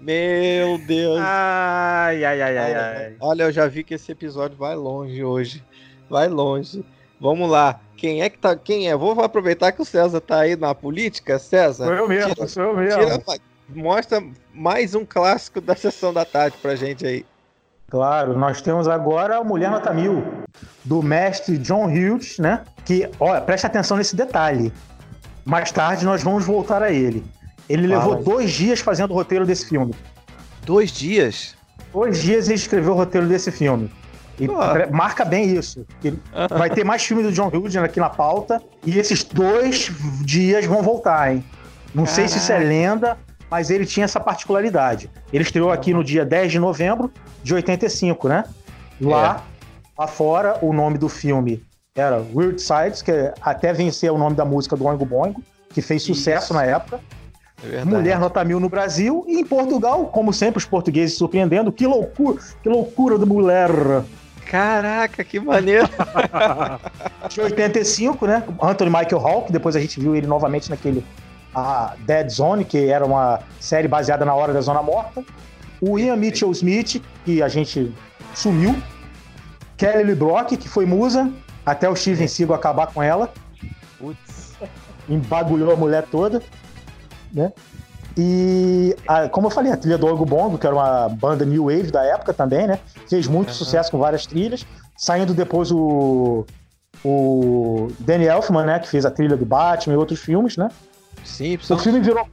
[0.00, 1.20] Meu Deus.
[1.20, 3.16] Ai, ai, ai, ai, ai.
[3.20, 5.64] Olha, eu já vi que esse episódio vai longe hoje.
[6.08, 6.84] Vai longe.
[7.20, 7.80] Vamos lá.
[7.96, 8.54] Quem é que tá.
[8.54, 8.96] Quem é?
[8.96, 11.86] Vou aproveitar que o César tá aí na política, César.
[11.86, 13.00] Sou eu mesmo, tira, sou eu mesmo.
[13.00, 13.22] Tira,
[13.68, 14.22] mostra
[14.54, 17.26] mais um clássico da sessão da tarde pra gente aí.
[17.90, 20.22] Claro, nós temos agora o Mulher Nota Mil,
[20.84, 22.60] do mestre John Hughes, né?
[22.84, 24.72] Que, olha, preste atenção nesse detalhe.
[25.44, 27.24] Mais tarde nós vamos voltar a ele.
[27.66, 27.98] Ele Fala.
[27.98, 29.94] levou dois dias fazendo o roteiro desse filme.
[30.64, 31.54] Dois dias?
[31.90, 33.90] Dois dias ele escreveu o roteiro desse filme.
[34.38, 34.46] E
[34.92, 35.86] marca bem isso.
[36.50, 38.62] Vai ter mais filme do John Hughes aqui na pauta.
[38.84, 41.42] E esses dois dias vão voltar, hein?
[41.94, 42.14] Não Caraca.
[42.14, 43.16] sei se isso é lenda,
[43.50, 45.10] mas ele tinha essa particularidade.
[45.32, 47.10] Ele estreou aqui no dia 10 de novembro
[47.42, 48.44] de 85, né?
[49.00, 49.42] Lá,
[49.96, 50.00] é.
[50.00, 51.62] lá fora, o nome do filme
[51.94, 56.02] era Weird Sides, que até venceu o nome da música do Oingo Boingo, que fez
[56.02, 56.54] sucesso isso.
[56.54, 57.00] na época.
[57.72, 61.72] É Mulher nota mil no Brasil e em Portugal, como sempre, os portugueses surpreendendo.
[61.72, 63.70] Que loucura, que loucura do mulher.
[64.46, 65.88] Caraca, que maneiro.
[67.28, 68.44] De 85, né?
[68.62, 71.04] Anthony Michael Hall, que depois a gente viu ele novamente naquele
[71.54, 75.24] a Dead Zone, que era uma série baseada na Hora da Zona Morta.
[75.80, 77.94] O Ian Mitchell Smith, que a gente
[78.34, 78.76] sumiu.
[79.76, 81.30] Kelly Brock, que foi musa,
[81.64, 83.32] até o Steven Seagal acabar com ela.
[83.98, 84.56] Putz.
[85.08, 86.42] Embagulhou a mulher toda
[87.32, 87.52] né?
[88.16, 91.64] E, a, como eu falei, a trilha do Oingo Bongo, que era uma banda new
[91.64, 92.78] wave da época também, né?
[93.08, 93.54] Fez muito uhum.
[93.54, 94.66] sucesso com várias trilhas.
[94.96, 96.44] Saindo depois o,
[97.04, 98.78] o Danny Elfman, né?
[98.80, 100.68] Que fez a trilha do Batman e outros filmes, né?
[101.24, 102.26] Sim, o filme virou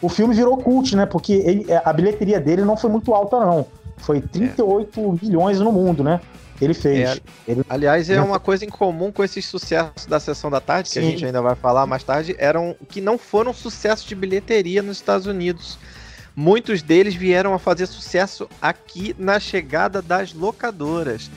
[0.00, 1.06] o filme virou cult, né?
[1.06, 3.66] Porque ele, a bilheteria dele não foi muito alta, não.
[3.98, 5.24] Foi 38 é.
[5.26, 6.20] milhões no mundo, né?
[6.60, 7.08] Ele fez.
[7.08, 7.62] É, ele...
[7.68, 11.00] Aliás, é uma coisa em comum com esses sucessos da sessão da tarde, Sim.
[11.00, 14.82] que a gente ainda vai falar mais tarde, eram que não foram sucessos de bilheteria
[14.82, 15.78] nos Estados Unidos.
[16.34, 21.28] Muitos deles vieram a fazer sucesso aqui na chegada das locadoras.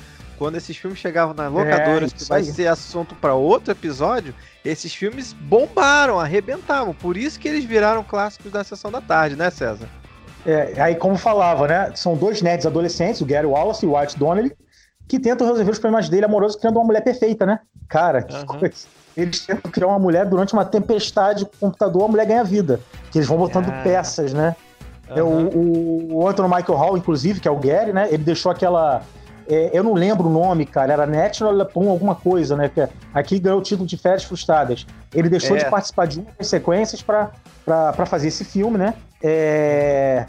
[0.41, 2.45] Quando esses filmes chegavam nas locadoras, é, que vai aí.
[2.45, 4.33] ser assunto para outro episódio,
[4.65, 6.95] esses filmes bombaram, arrebentavam.
[6.95, 9.87] Por isso que eles viraram clássicos da sessão da tarde, né, César?
[10.43, 11.91] É, aí, como falava, né?
[11.93, 14.51] São dois nerds adolescentes, o Gary Wallace e o Art Donnelly,
[15.07, 17.59] que tentam resolver os problemas dele amorosos criando uma mulher perfeita, né?
[17.87, 18.45] Cara, que uhum.
[18.47, 18.87] coisa.
[19.15, 22.79] Eles tentam criar uma mulher durante uma tempestade com o computador, a mulher ganha vida.
[23.11, 23.81] Que eles vão botando ah.
[23.83, 24.55] peças, né?
[25.07, 25.17] Uhum.
[25.17, 28.07] É, o, o Anthony Michael Hall, inclusive, que é o Gary, né?
[28.07, 29.03] Ele deixou aquela.
[29.47, 30.93] É, eu não lembro o nome, cara.
[30.93, 32.69] Era National Lampoon alguma coisa, né?
[32.69, 34.85] Que aqui ganhou o título de Férias Frustradas.
[35.13, 35.59] Ele deixou é.
[35.59, 37.31] de participar de uma das sequências para
[38.05, 38.93] fazer esse filme, né?
[39.21, 40.25] É...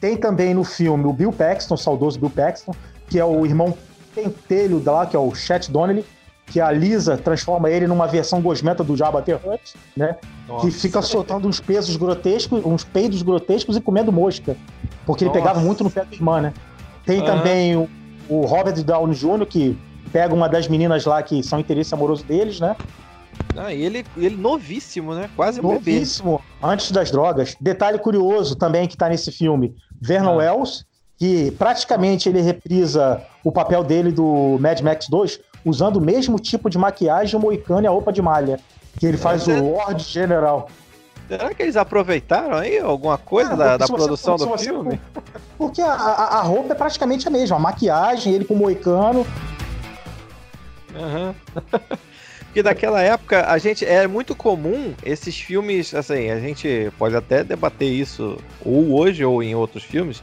[0.00, 2.72] Tem também no filme o Bill Paxton, o saudoso Bill Paxton,
[3.08, 3.76] que é o irmão
[4.14, 6.04] pentelho lá, que é o Chet Donnelly,
[6.46, 10.16] que a Lisa transforma ele numa versão gosmenta do Jabba the Hutt, né?
[10.46, 10.66] Nossa.
[10.66, 14.56] Que fica soltando uns pesos grotescos, uns peidos grotescos e comendo mosca.
[15.04, 15.36] Porque Nossa.
[15.36, 16.54] ele pegava muito no pé da irmã, né?
[17.04, 17.26] Tem uhum.
[17.26, 17.88] também o,
[18.28, 19.78] o, Robert Downey Jr., que
[20.12, 22.76] pega uma das meninas lá que são interesse amoroso deles, né?
[23.56, 25.28] Ah, e ele, ele novíssimo, né?
[25.34, 26.72] Quase novíssimo, bebê.
[26.72, 27.56] antes das drogas.
[27.60, 30.36] Detalhe curioso também que tá nesse filme: Vernon ah.
[30.36, 30.84] Wells,
[31.16, 36.70] que praticamente ele reprisa o papel dele do Mad Max 2, usando o mesmo tipo
[36.70, 38.60] de maquiagem, o moicano e a roupa de malha.
[38.98, 40.68] Que ele faz o Lord General.
[41.28, 44.98] Será que eles aproveitaram aí alguma coisa ah, da, da produção do filme?
[45.58, 49.26] Porque a, a, roupa é praticamente a mesma, a maquiagem, ele com o moicano.
[50.94, 51.34] Uhum.
[52.46, 57.44] Porque naquela época a gente é muito comum esses filmes, assim, a gente pode até
[57.44, 60.22] debater isso ou hoje ou em outros filmes,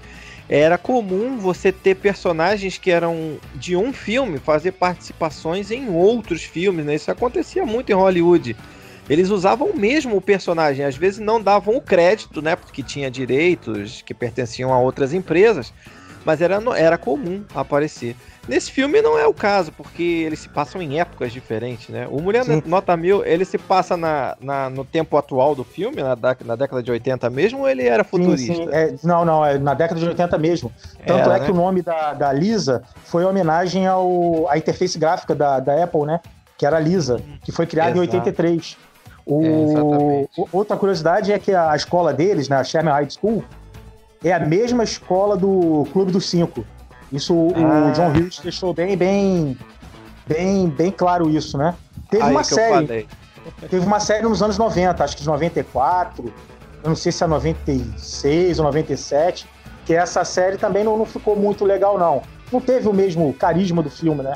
[0.50, 6.86] era comum você ter personagens que eram de um filme fazer participações em outros filmes,
[6.86, 6.96] né?
[6.96, 8.56] Isso acontecia muito em Hollywood.
[9.10, 12.56] Eles usavam mesmo o personagem, às vezes não davam o crédito, né?
[12.56, 15.72] Porque tinha direitos que pertenciam a outras empresas,
[16.26, 18.16] mas era, era comum aparecer.
[18.48, 22.08] Nesse filme não é o caso, porque eles se passam em épocas diferentes, né?
[22.10, 22.62] O Mulher Sim.
[22.66, 26.16] Nota Mil, ele se passa na, na, no tempo atual do filme, na,
[26.46, 28.54] na década de 80 mesmo, ou ele era futurista?
[28.54, 28.70] Sim, sim.
[28.72, 30.72] É, não, não, é na década de 80 mesmo.
[31.06, 31.46] Tanto é, é né?
[31.46, 35.84] que o nome da, da Lisa foi em homenagem ao, à interface gráfica da, da
[35.84, 36.20] Apple, né?
[36.56, 38.16] Que era a Lisa, que foi criada Exato.
[38.16, 38.78] em 83.
[39.26, 43.44] O, é, outra curiosidade é que a escola deles, na né, Sherman High School,
[44.24, 46.66] é a mesma escola do Clube dos Cinco.
[47.12, 47.90] Isso ah.
[47.90, 49.58] o John Hughes deixou bem, bem,
[50.28, 51.74] bem, bem claro isso, né?
[52.10, 53.08] Teve Aí uma série.
[53.70, 56.34] Teve uma série nos anos 90, acho que de 94,
[56.84, 59.48] eu não sei se é 96 ou 97,
[59.86, 62.24] que essa série também não, não ficou muito legal, não.
[62.52, 64.34] Não teve o mesmo carisma do filme, né?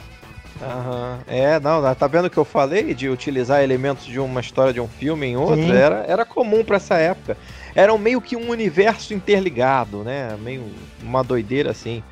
[0.61, 1.19] Uhum.
[1.27, 4.81] É, não, tá vendo o que eu falei de utilizar elementos de uma história de
[4.81, 5.73] um filme em outra?
[5.73, 7.37] Era, era comum para essa época.
[7.73, 10.35] Era meio que um universo interligado, né?
[10.41, 10.65] Meio
[11.01, 12.03] uma doideira assim.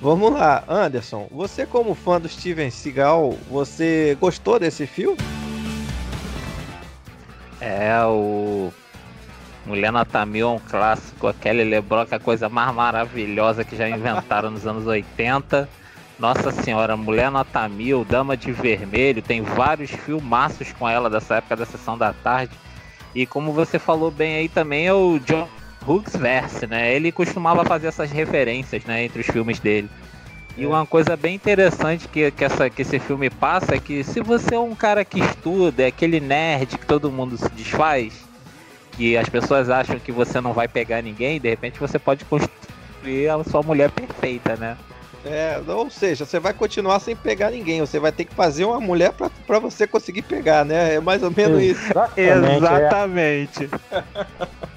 [0.00, 5.18] Vamos lá, Anderson, você como fã do Steven Seagal, você gostou desse filme?
[7.60, 8.72] É, o
[9.66, 13.74] Mulher Nota Mil é um clássico, a Kelly LeBrock é a coisa mais maravilhosa que
[13.74, 15.68] já inventaram nos anos 80.
[16.18, 21.54] Nossa senhora, Mulher Nota Mil, Dama de Vermelho, tem vários filmaços com ela dessa época
[21.54, 22.52] da Sessão da Tarde.
[23.14, 25.48] E como você falou bem aí também, é o John
[26.18, 26.92] Verse, né?
[26.92, 29.88] Ele costumava fazer essas referências, né, entre os filmes dele.
[30.56, 34.20] E uma coisa bem interessante que, que, essa, que esse filme passa é que se
[34.20, 38.12] você é um cara que estuda, é aquele nerd que todo mundo se desfaz,
[38.96, 43.28] que as pessoas acham que você não vai pegar ninguém, de repente você pode construir
[43.28, 44.76] a sua mulher perfeita, né?
[45.24, 48.80] É, ou seja, você vai continuar sem pegar ninguém, você vai ter que fazer uma
[48.80, 50.94] mulher para você conseguir pegar, né?
[50.94, 51.82] É mais ou menos isso.
[52.16, 53.68] Exatamente.
[53.90, 54.04] É.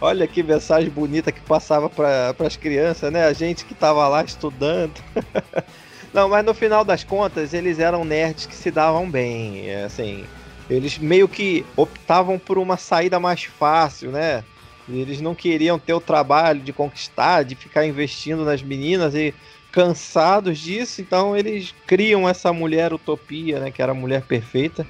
[0.00, 3.26] Olha que mensagem bonita que passava para as crianças, né?
[3.26, 4.94] A gente que estava lá estudando.
[6.12, 9.68] Não, mas no final das contas, eles eram nerds que se davam bem.
[9.68, 10.24] É, assim,
[10.70, 14.42] eles meio que optavam por uma saída mais fácil, né?
[14.88, 19.34] Eles não queriam ter o trabalho de conquistar, de ficar investindo nas meninas e
[19.72, 23.70] cansados disso, então eles criam essa mulher utopia, né?
[23.70, 24.86] Que era a mulher perfeita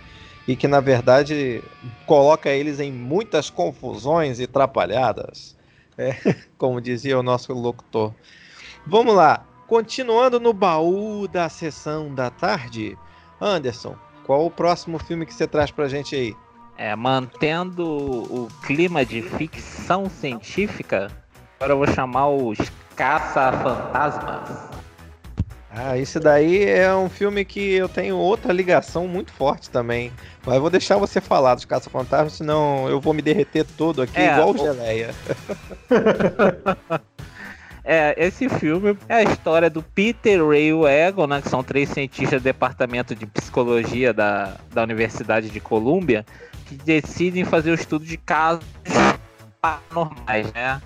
[0.46, 1.62] e que na verdade
[2.06, 5.56] coloca eles em muitas confusões e trapalhadas,
[5.96, 6.16] é,
[6.58, 8.12] como dizia o nosso locutor.
[8.86, 12.96] Vamos lá, continuando no baú da sessão da tarde,
[13.40, 16.36] Anderson, qual o próximo filme que você traz pra gente aí?
[16.76, 21.08] É, mantendo o clima de ficção científica,
[21.56, 22.58] agora eu vou chamar os
[23.00, 24.50] Caça-Fantasmas.
[25.70, 30.12] Ah, esse daí é um filme que eu tenho outra ligação muito forte também.
[30.44, 34.20] Mas eu vou deixar você falar dos Caça-Fantasmas, senão eu vou me derreter todo aqui,
[34.20, 35.14] é, igual o Geleia.
[37.82, 41.88] É, esse filme é a história do Peter Ray o Egon, né, que são três
[41.88, 46.24] cientistas do departamento de psicologia da, da Universidade de Colômbia,
[46.66, 48.62] que decidem fazer o estudo de casos
[49.60, 50.80] paranormais, né?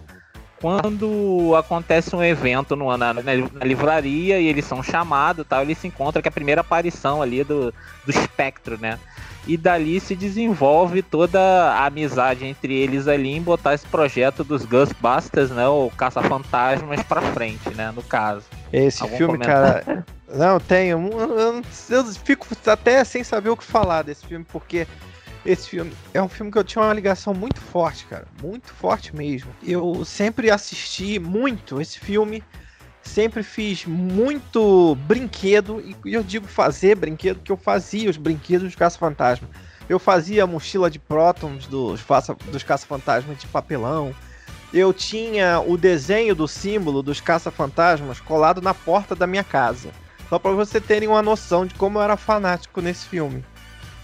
[0.65, 5.89] Quando acontece um evento no, na, na, livraria e eles são chamados tal, eles se
[5.89, 7.71] encontram que é a primeira aparição ali do,
[8.07, 8.99] do espectro, né?
[9.47, 14.65] E dali se desenvolve toda a amizade entre eles ali em botar esse projeto dos
[14.65, 15.69] Ghostbusters, né?
[15.69, 17.93] O Caça-Fantasmas pra frente, né?
[17.95, 18.47] No caso.
[18.73, 19.85] Esse Algum filme, comentário?
[19.85, 20.07] cara.
[20.33, 21.11] Não, tenho.
[21.13, 24.87] Eu, eu fico até sem saber o que falar desse filme, porque
[25.45, 28.27] esse filme é um filme que eu tinha uma ligação muito forte, cara.
[28.43, 29.51] Muito forte mesmo.
[29.63, 32.43] Eu sempre assisti muito esse filme.
[33.03, 35.83] Sempre fiz muito brinquedo.
[36.05, 39.49] E eu digo fazer brinquedo, que eu fazia os brinquedos dos Caça-Fantasma.
[39.87, 42.01] Eu fazia a mochila de prótons dos,
[42.51, 44.15] dos Caça-Fantasmas de papelão.
[44.73, 49.91] Eu tinha o desenho do símbolo dos Caça-Fantasmas colado na porta da minha casa.
[50.31, 53.45] Só para você terem uma noção de como eu era fanático nesse filme.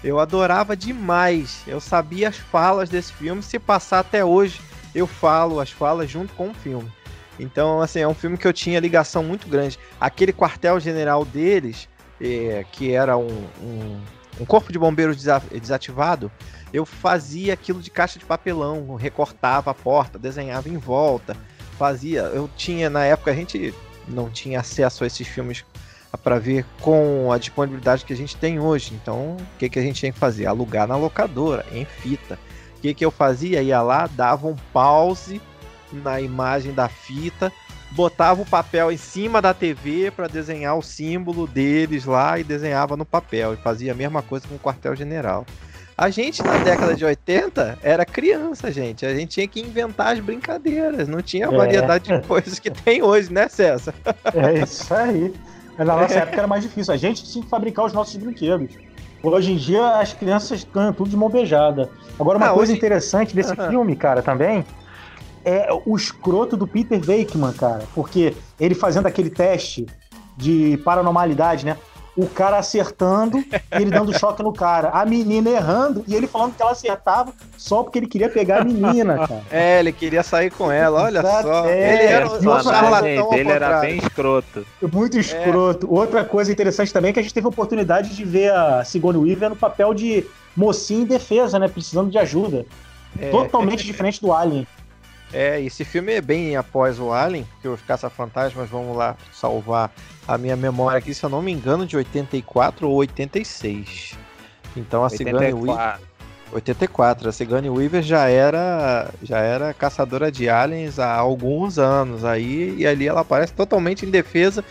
[0.02, 1.62] Eu adorava demais.
[1.66, 3.42] Eu sabia as falas desse filme.
[3.42, 4.60] Se passar até hoje,
[4.94, 6.90] eu falo as falas junto com o filme.
[7.38, 9.78] Então, assim, é um filme que eu tinha ligação muito grande.
[10.00, 11.88] Aquele quartel-general deles,
[12.20, 14.00] é, que era um, um,
[14.40, 16.30] um, corpo de bombeiros desativado,
[16.72, 21.34] eu fazia aquilo de caixa de papelão, recortava a porta, desenhava em volta,
[21.78, 22.22] fazia.
[22.22, 23.74] Eu tinha, na época, a gente
[24.06, 25.64] não tinha acesso a esses filmes
[26.18, 28.92] para ver com a disponibilidade que a gente tem hoje.
[28.94, 30.46] Então, o que, que a gente tem que fazer?
[30.46, 32.38] Alugar na locadora, em fita.
[32.76, 33.62] O que, que eu fazia?
[33.62, 35.40] Ia lá, dava um pause
[35.92, 37.52] na imagem da fita,
[37.92, 42.96] botava o papel em cima da TV para desenhar o símbolo deles lá e desenhava
[42.96, 43.54] no papel.
[43.54, 45.44] E fazia a mesma coisa com o quartel-general.
[45.96, 49.04] A gente, na década de 80, era criança, gente.
[49.04, 51.06] A gente tinha que inventar as brincadeiras.
[51.06, 52.18] Não tinha a variedade é.
[52.18, 53.92] de coisas que tem hoje, né, César?
[54.34, 55.34] É isso aí.
[55.80, 56.92] Mas na nossa época era mais difícil.
[56.92, 58.74] A gente tinha que fabricar os nossos brinquedos.
[59.22, 61.88] Hoje em dia as crianças ganham tudo de mão beijada.
[62.18, 62.78] Agora, uma ah, coisa hoje...
[62.78, 63.68] interessante desse uhum.
[63.70, 64.62] filme, cara, também,
[65.42, 67.84] é o escroto do Peter Venkman, cara.
[67.94, 69.86] Porque ele fazendo aquele teste
[70.36, 71.78] de paranormalidade, né?
[72.16, 74.90] O cara acertando e ele dando choque no cara.
[74.90, 78.64] A menina errando e ele falando que ela acertava só porque ele queria pegar a
[78.64, 79.42] menina, cara.
[79.50, 81.48] É, ele queria sair com ela, olha Exato.
[81.48, 81.66] só.
[81.66, 84.66] É, ele era um charlatão Ele era bem escroto.
[84.92, 85.86] Muito escroto.
[85.86, 85.90] É.
[85.90, 89.22] Outra coisa interessante também é que a gente teve a oportunidade de ver a Sigourney
[89.22, 91.68] Weaver no papel de mocinha em defesa, né?
[91.68, 92.66] Precisando de ajuda.
[93.18, 93.30] É.
[93.30, 94.66] Totalmente diferente do Alien.
[95.32, 99.92] É, esse filme é bem após o Alien, porque os caça-fantasmas vão lá salvar
[100.30, 104.16] a minha memória aqui, se eu não me engano, de 84 ou 86.
[104.76, 105.18] Então a 84.
[105.18, 106.00] Sigourney Weaver.
[106.52, 112.76] 84, a Sigourney Weaver já era já era caçadora de aliens há alguns anos aí
[112.78, 114.64] e ali ela aparece totalmente indefesa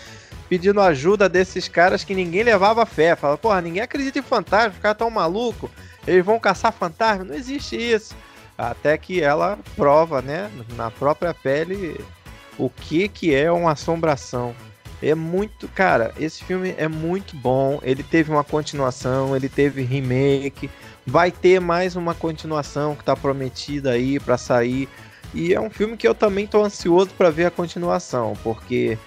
[0.48, 3.16] pedindo ajuda desses caras que ninguém levava fé.
[3.16, 5.70] Fala, porra, ninguém acredita em fantasma, os caras tão maluco,
[6.08, 8.16] eles vão caçar fantasma, não existe isso.
[8.58, 12.00] Até que ela prova, né, na própria pele,
[12.58, 14.56] o que que é uma assombração.
[15.02, 17.80] É muito, cara, esse filme é muito bom.
[17.84, 20.70] Ele teve uma continuação, ele teve remake,
[21.06, 24.90] vai ter mais uma continuação que tá prometida aí para sair.
[25.34, 28.98] E é um filme que eu também tô ansioso para ver a continuação, porque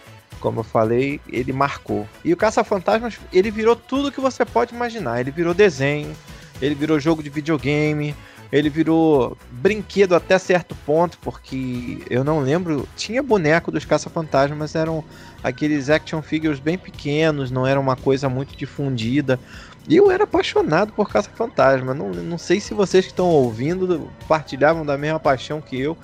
[0.43, 2.07] como eu falei, ele marcou.
[2.25, 5.21] E o Caça-Fantasmas, ele virou tudo que você pode imaginar.
[5.21, 6.15] Ele virou desenho,
[6.61, 8.15] ele virou jogo de videogame,
[8.53, 12.87] ele virou brinquedo até certo ponto, porque eu não lembro.
[12.95, 15.03] Tinha boneco dos caça-fantasmas, mas eram
[15.43, 19.41] aqueles action figures bem pequenos, não era uma coisa muito difundida.
[19.89, 21.95] E eu era apaixonado por caça-fantasma.
[21.95, 25.97] Não, não sei se vocês que estão ouvindo partilhavam da mesma paixão que eu,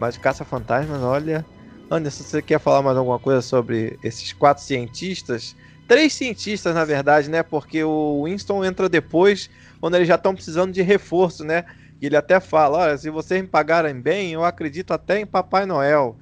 [0.00, 1.46] mas caça-fantasmas, olha.
[1.88, 5.54] Anderson, você quer falar mais alguma coisa sobre esses quatro cientistas?
[5.86, 7.42] Três cientistas, na verdade, né?
[7.42, 9.50] Porque o Winston entra depois,
[9.80, 11.64] quando eles já estão precisando de reforço, né?
[12.02, 15.64] E ele até fala: olha, se vocês me pagarem bem, eu acredito até em Papai
[15.64, 16.16] Noel.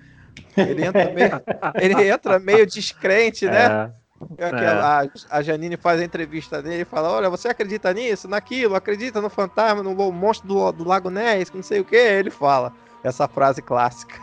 [0.54, 1.42] Ele entra meio,
[1.80, 3.90] ele entra meio descrente, né?
[4.36, 4.66] É, é.
[4.68, 9.22] A, a Janine faz a entrevista dele e fala: Olha, você acredita nisso, naquilo, acredita
[9.22, 11.96] no fantasma, no monstro do, do Lago Ness, não sei o que.
[11.96, 14.20] Ele fala essa frase clássica.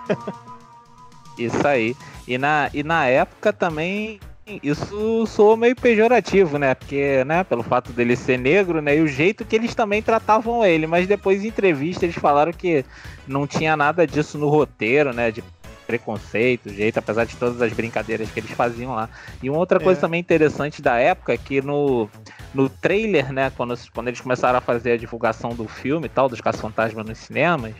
[1.39, 1.95] Isso aí.
[2.27, 4.19] E na, e na época também
[4.63, 6.73] isso soa meio pejorativo, né?
[6.73, 10.65] Porque, né, pelo fato dele ser negro, né, e o jeito que eles também tratavam
[10.65, 12.85] ele, mas depois em entrevista eles falaram que
[13.27, 15.43] não tinha nada disso no roteiro, né, de
[15.85, 19.09] preconceito, jeito, apesar de todas as brincadeiras que eles faziam lá.
[19.41, 20.01] E uma outra coisa é.
[20.01, 22.09] também interessante da época é que no,
[22.53, 26.27] no trailer, né, quando, quando eles começaram a fazer a divulgação do filme e tal,
[26.27, 27.73] dos Caça-Fantasma nos cinemas,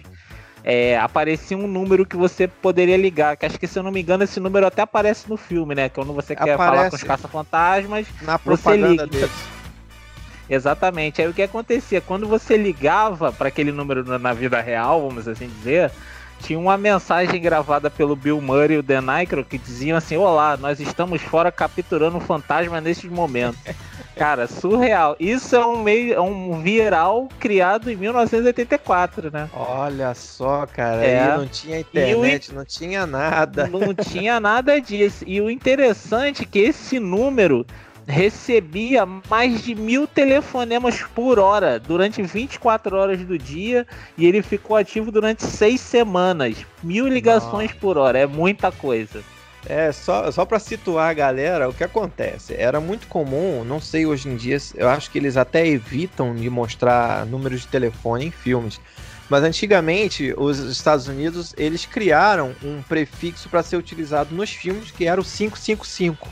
[0.69, 3.37] é, aparecia um número que você poderia ligar.
[3.37, 5.87] Que acho que, se eu não me engano, esse número até aparece no filme, né?
[5.87, 8.07] Quando você quer aparece falar com os caça-fantasmas,
[8.43, 9.29] propaganda liga.
[10.49, 11.21] Exatamente.
[11.21, 12.01] Aí o que acontecia?
[12.01, 15.89] Quando você ligava para aquele número na vida real, vamos assim dizer,
[16.41, 20.57] tinha uma mensagem gravada pelo Bill Murray e o Dan Aykroyd que diziam assim: Olá,
[20.57, 23.57] nós estamos fora capturando um fantasma nesses momentos.
[24.17, 25.15] Cara, surreal.
[25.19, 29.49] Isso é um meio, é um viral criado em 1984, né?
[29.53, 31.19] Olha só, cara, é.
[31.19, 32.55] aí não tinha internet, o...
[32.55, 33.67] não tinha nada.
[33.77, 35.23] Não tinha nada disso.
[35.27, 37.65] E o interessante é que esse número
[38.07, 43.85] recebia mais de mil telefonemas por hora durante 24 horas do dia
[44.17, 46.65] e ele ficou ativo durante seis semanas.
[46.81, 47.79] Mil ligações Nossa.
[47.79, 49.21] por hora, é muita coisa.
[49.69, 52.53] É, só, só para situar a galera, o que acontece?
[52.53, 56.49] Era muito comum, não sei hoje em dia, eu acho que eles até evitam de
[56.49, 58.79] mostrar números de telefone em filmes.
[59.29, 65.05] Mas antigamente, os Estados Unidos, eles criaram um prefixo para ser utilizado nos filmes, que
[65.05, 66.29] era o 555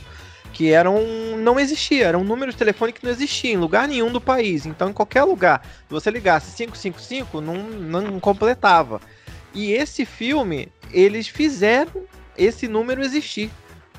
[0.54, 3.90] que era um, não existia, era um número de telefone que não existia em lugar
[3.90, 4.66] nenhum do país.
[4.66, 9.02] Então, em qualquer lugar, se você ligasse 555, não, não completava.
[9.54, 11.92] E esse filme, eles fizeram
[12.38, 13.52] esse número existir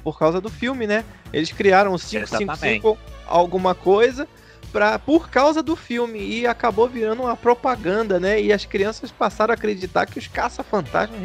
[0.03, 1.05] por causa do filme, né?
[1.32, 4.28] Eles criaram o 555 alguma coisa
[4.72, 8.41] pra, por causa do filme e acabou virando uma propaganda, né?
[8.41, 11.18] E as crianças passaram a acreditar que os caça-fantasmas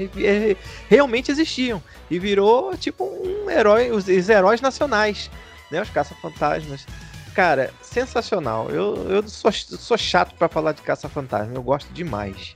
[0.90, 5.30] realmente existiam e virou tipo um herói, os, os heróis nacionais,
[5.70, 5.82] né?
[5.82, 6.86] Os caça-fantasmas.
[7.36, 8.70] Cara, sensacional.
[8.70, 12.56] Eu, eu sou, sou chato para falar de caça-fantasma, eu gosto demais.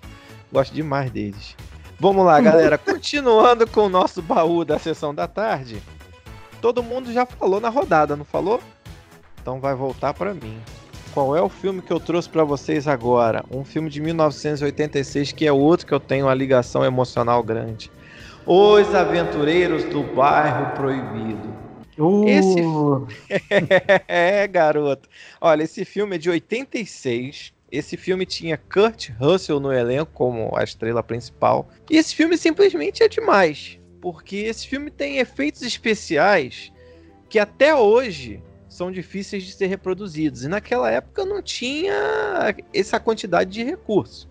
[0.51, 1.55] Gosto demais deles.
[1.99, 2.77] Vamos lá, galera.
[2.77, 5.81] Continuando com o nosso baú da sessão da tarde.
[6.61, 8.61] Todo mundo já falou na rodada, não falou?
[9.41, 10.59] Então vai voltar para mim.
[11.13, 13.45] Qual é o filme que eu trouxe para vocês agora?
[13.49, 17.89] Um filme de 1986 que é outro que eu tenho uma ligação emocional grande.
[18.45, 21.55] Os Aventureiros do Bairro Proibido.
[21.97, 22.27] Uh.
[22.27, 22.59] Esse
[24.07, 25.07] é, garoto.
[25.39, 27.54] Olha, esse filme é de 86.
[27.77, 31.69] Esse filme tinha Kurt Russell no elenco como a estrela principal.
[31.89, 36.71] E esse filme simplesmente é demais, porque esse filme tem efeitos especiais
[37.29, 40.43] que até hoje são difíceis de ser reproduzidos.
[40.43, 44.29] E naquela época não tinha essa quantidade de recurso.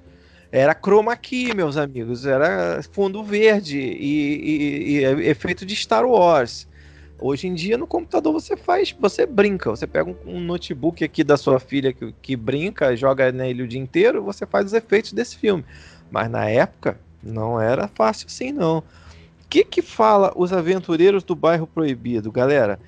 [0.52, 6.68] Era chroma key, meus amigos, era fundo verde e, e, e efeito de Star Wars.
[7.20, 11.36] Hoje em dia no computador você faz, você brinca, você pega um, notebook aqui da
[11.36, 15.36] sua filha que, que brinca, joga nele o dia inteiro, você faz os efeitos desse
[15.36, 15.64] filme.
[16.10, 18.78] Mas na época não era fácil assim não.
[18.78, 18.84] O
[19.48, 22.78] que que fala os aventureiros do bairro proibido, galera?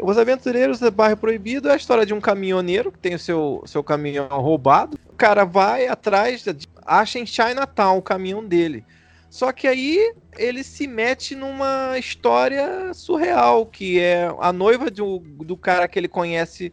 [0.00, 3.62] Os Aventureiros do Bairro Proibido é a história de um caminhoneiro que tem o seu,
[3.66, 4.98] seu caminhão roubado.
[5.10, 6.44] O cara vai atrás,
[6.86, 8.84] acha em Chinatown o caminhão dele.
[9.32, 15.56] Só que aí ele se mete numa história surreal, que é a noiva do, do
[15.56, 16.70] cara que ele conhece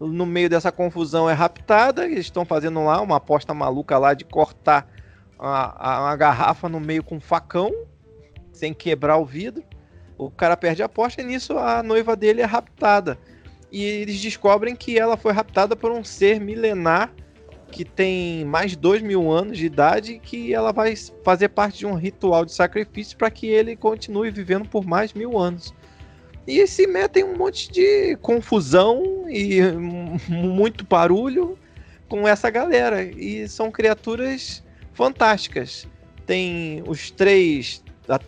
[0.00, 2.06] no meio dessa confusão é raptada.
[2.06, 4.92] Eles estão fazendo lá uma aposta maluca lá de cortar
[5.38, 7.72] a, a, garrafa no meio com um facão,
[8.50, 9.62] sem quebrar o vidro.
[10.18, 13.16] O cara perde a aposta e nisso a noiva dele é raptada.
[13.70, 17.14] E eles descobrem que ela foi raptada por um ser milenar
[17.70, 20.94] que tem mais de dois mil anos de idade e que ela vai
[21.24, 25.38] fazer parte de um ritual de sacrifício para que ele continue vivendo por mais mil
[25.38, 25.74] anos.
[26.46, 29.60] E se metem um monte de confusão e
[30.28, 31.58] muito barulho
[32.08, 33.02] com essa galera.
[33.04, 34.62] E são criaturas
[34.92, 35.86] fantásticas.
[36.26, 37.82] Tem os três,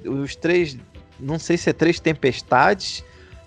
[0.04, 0.78] os três
[1.18, 3.04] não sei se é três tempestades,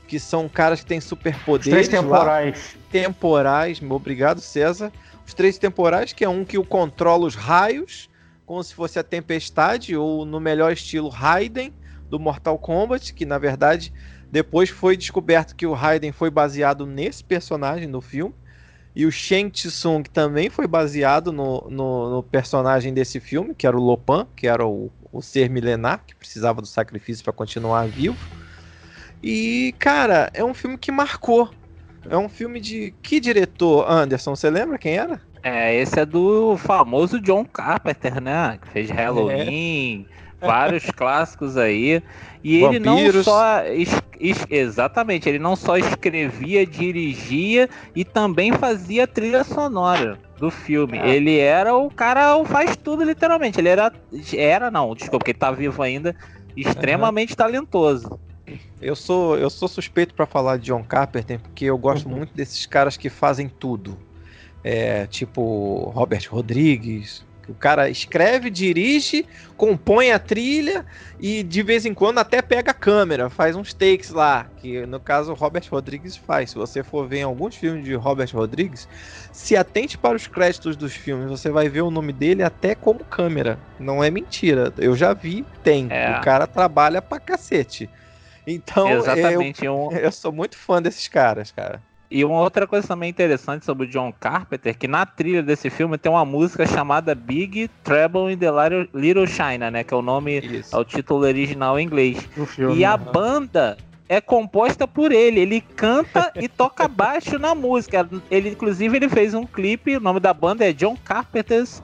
[0.08, 1.72] que são caras que têm superpoderes.
[1.72, 2.76] Três temporais.
[2.76, 4.92] Lá, temporais, obrigado, César.
[5.26, 8.10] Os três temporais, que é um que o controla os raios,
[8.46, 11.74] como se fosse a tempestade, ou no melhor estilo Raiden,
[12.10, 13.92] do Mortal Kombat, que na verdade
[14.32, 18.34] depois foi descoberto que o Raiden foi baseado nesse personagem no filme.
[18.96, 23.76] E o Shang Tsung também foi baseado no, no, no, personagem desse filme, que era
[23.76, 28.18] o Lopan, que era o, o ser milenar que precisava do sacrifício para continuar vivo.
[29.22, 31.50] E, cara, é um filme que marcou.
[32.10, 34.36] É um filme de que diretor, Anderson?
[34.36, 35.20] Você lembra quem era?
[35.44, 38.58] É, esse é do famoso John Carpenter, né?
[38.62, 40.08] Que fez Halloween,
[40.42, 40.46] é.
[40.46, 42.02] vários clássicos aí.
[42.44, 42.76] E Vampiros.
[42.76, 43.62] ele não só.
[44.50, 50.98] Exatamente, ele não só escrevia, dirigia e também fazia trilha sonora do filme.
[50.98, 51.10] É.
[51.10, 53.60] Ele era o cara, o faz tudo literalmente.
[53.60, 53.92] Ele era,
[54.34, 56.16] era não, desculpa, porque ele tá vivo ainda,
[56.56, 57.38] extremamente uhum.
[57.38, 58.20] talentoso.
[58.86, 62.18] Eu sou, eu sou suspeito para falar de John Carpenter porque eu gosto uhum.
[62.18, 63.98] muito desses caras que fazem tudo.
[64.64, 69.26] É, tipo Robert Rodrigues, O cara escreve, dirige,
[69.56, 70.86] compõe a trilha
[71.20, 75.00] e de vez em quando até pega a câmera, faz uns takes lá, que no
[75.00, 76.52] caso o Robert Rodrigues faz.
[76.52, 78.88] Se você for ver em alguns filmes de Robert Rodrigues,
[79.32, 83.04] se atente para os créditos dos filmes, você vai ver o nome dele até como
[83.04, 83.60] câmera.
[83.80, 84.74] Não é mentira.
[84.78, 85.88] Eu já vi, tem.
[85.90, 86.18] É.
[86.18, 87.90] O cara trabalha pra cacete.
[88.48, 89.66] Então, Exatamente.
[89.66, 91.82] Eu, eu sou muito fã desses caras, cara.
[92.10, 95.98] E uma outra coisa também interessante sobre o John Carpenter, que na trilha desse filme
[95.98, 98.48] tem uma música chamada Big Trouble in the
[98.94, 99.84] Little China, né?
[99.84, 100.76] Que é o nome, Isso.
[100.76, 102.18] é o título original em inglês.
[102.48, 103.06] Filme, e a né?
[103.12, 103.78] banda
[104.08, 105.40] é composta por ele.
[105.40, 108.08] Ele canta e toca baixo na música.
[108.30, 109.98] Ele, inclusive, ele fez um clipe.
[109.98, 111.82] O nome da banda é John Carpenter's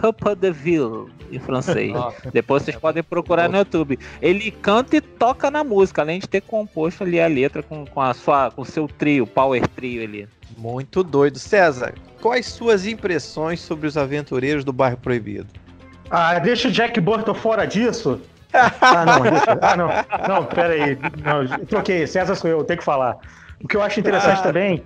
[0.00, 1.92] Copa de Ville, em francês.
[2.32, 3.98] Depois vocês podem procurar no YouTube.
[4.20, 8.00] Ele canta e toca na música, além de ter composto ali a letra com, com
[8.00, 10.28] a sua, com o seu trio, Power Trio ali.
[10.58, 11.38] Muito doido.
[11.38, 15.48] César, quais suas impressões sobre os aventureiros do bairro Proibido?
[16.10, 18.20] Ah, deixa o Jack Burton fora disso.
[18.52, 19.58] ah, não, deixa.
[19.60, 19.88] Ah, não.
[20.28, 20.98] Não, pera aí.
[21.22, 22.06] Não, troquei.
[22.06, 23.16] César sou eu, tenho que falar.
[23.62, 24.42] O que eu acho interessante ah.
[24.42, 24.82] também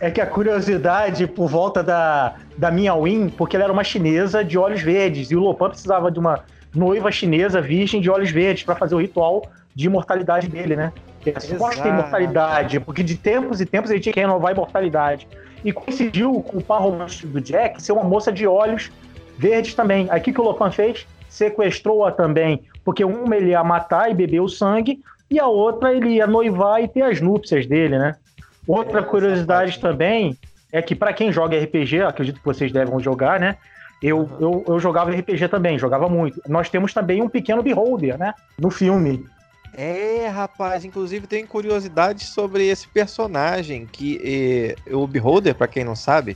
[0.00, 4.44] é que a curiosidade por volta da, da minha Win, porque ela era uma chinesa
[4.44, 6.44] de olhos verdes, e o Lopan precisava de uma
[6.74, 9.42] noiva chinesa virgem de olhos verdes para fazer o ritual
[9.74, 10.92] de imortalidade dele, né?
[11.20, 15.26] Que é suposta imortalidade, porque de tempos e tempos ele tinha que renovar a imortalidade.
[15.64, 18.90] E coincidiu com o par romântico do Jack ser uma moça de olhos
[19.38, 20.06] verdes também.
[20.10, 24.48] Aqui que o Lopan fez, sequestrou-a também, porque uma ele ia matar e beber o
[24.48, 28.14] sangue, e a outra ele ia noivar e ter as núpcias dele, né?
[28.66, 30.36] Outra curiosidade também
[30.72, 33.56] é que para quem joga RPG, acredito que vocês devem jogar, né?
[34.02, 36.40] Eu, eu, eu jogava RPG também, jogava muito.
[36.48, 38.34] Nós temos também um pequeno beholder, né?
[38.58, 39.24] No filme.
[39.78, 45.94] É, rapaz, inclusive tem curiosidade sobre esse personagem, que eh, o Beholder, para quem não
[45.94, 46.34] sabe,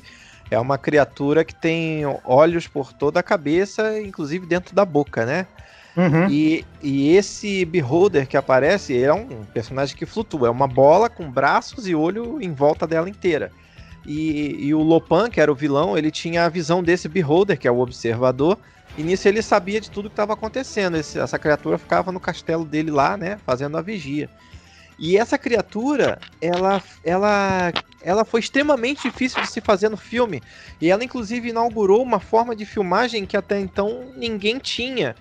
[0.50, 5.46] é uma criatura que tem olhos por toda a cabeça, inclusive dentro da boca, né?
[6.00, 6.28] Uhum.
[6.30, 11.30] E, e esse Beholder que aparece é um personagem que flutua, é uma bola com
[11.30, 13.52] braços e olho em volta dela inteira.
[14.06, 17.68] E, e o Lopan, que era o vilão, ele tinha a visão desse Beholder, que
[17.68, 18.56] é o observador,
[18.96, 20.96] e nisso ele sabia de tudo que estava acontecendo.
[20.96, 24.30] Esse, essa criatura ficava no castelo dele lá, né, fazendo a vigia.
[24.98, 27.72] E essa criatura, ela, ela,
[28.02, 30.42] ela foi extremamente difícil de se fazer no filme.
[30.80, 35.14] E ela, inclusive, inaugurou uma forma de filmagem que até então ninguém tinha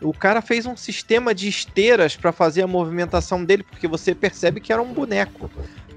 [0.00, 4.60] o cara fez um sistema de esteiras para fazer a movimentação dele, porque você percebe
[4.60, 5.50] que era um boneco.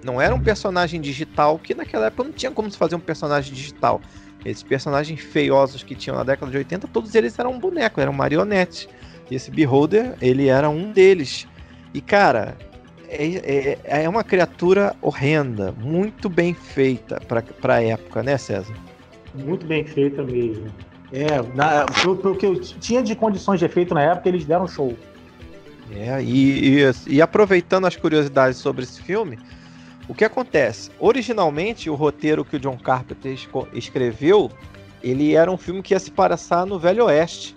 [0.03, 3.53] Não era um personagem digital, que naquela época não tinha como se fazer um personagem
[3.53, 4.01] digital.
[4.45, 8.13] Esses personagens feiosos que tinham na década de 80, todos eles eram um boneco, eram
[8.13, 8.87] marionetes.
[9.29, 11.47] E esse Beholder, ele era um deles.
[11.93, 12.55] E cara,
[13.09, 17.19] é, é, é uma criatura horrenda, muito bem feita
[17.59, 18.73] para a época, né, César?
[19.33, 20.67] Muito bem feita mesmo.
[21.11, 24.95] É, na, pelo, que eu tinha de condições de efeito na época, eles deram show.
[25.91, 29.39] É, e, e, e, aproveitando as curiosidades sobre esse filme,
[30.07, 30.91] o que acontece?
[30.99, 33.37] Originalmente, o roteiro que o John Carpenter
[33.73, 34.51] escreveu,
[35.01, 37.55] ele era um filme que ia se passar no Velho Oeste.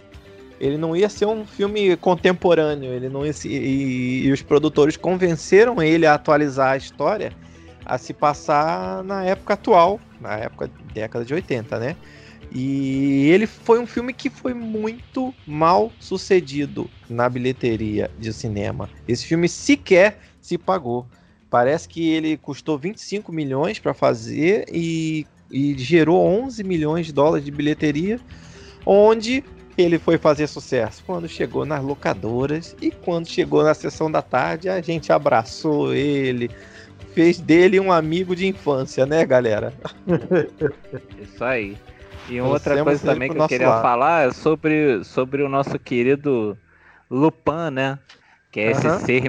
[0.61, 5.83] Ele não ia ser um filme contemporâneo, ele não se, e, e os produtores convenceram
[5.83, 7.33] ele a atualizar a história
[7.85, 11.97] a se passar na época atual, na época década de 80, né?
[12.53, 18.89] E ele foi um filme que foi muito mal sucedido na bilheteria de cinema.
[19.07, 21.07] Esse filme sequer se pagou.
[21.49, 27.45] Parece que ele custou 25 milhões para fazer e, e gerou 11 milhões de dólares
[27.45, 28.21] de bilheteria,
[28.85, 29.45] onde
[29.77, 34.69] ele foi fazer sucesso quando chegou nas locadoras e quando chegou na sessão da tarde
[34.69, 36.51] a gente abraçou ele,
[37.15, 39.73] fez dele um amigo de infância, né, galera?
[41.21, 41.77] Isso aí.
[42.29, 43.83] E outra coisa também que eu queria lado.
[43.83, 46.57] falar é sobre, sobre o nosso querido
[47.11, 47.99] Lupin, né?
[48.53, 48.99] Que é esse uhum.
[49.01, 49.23] ser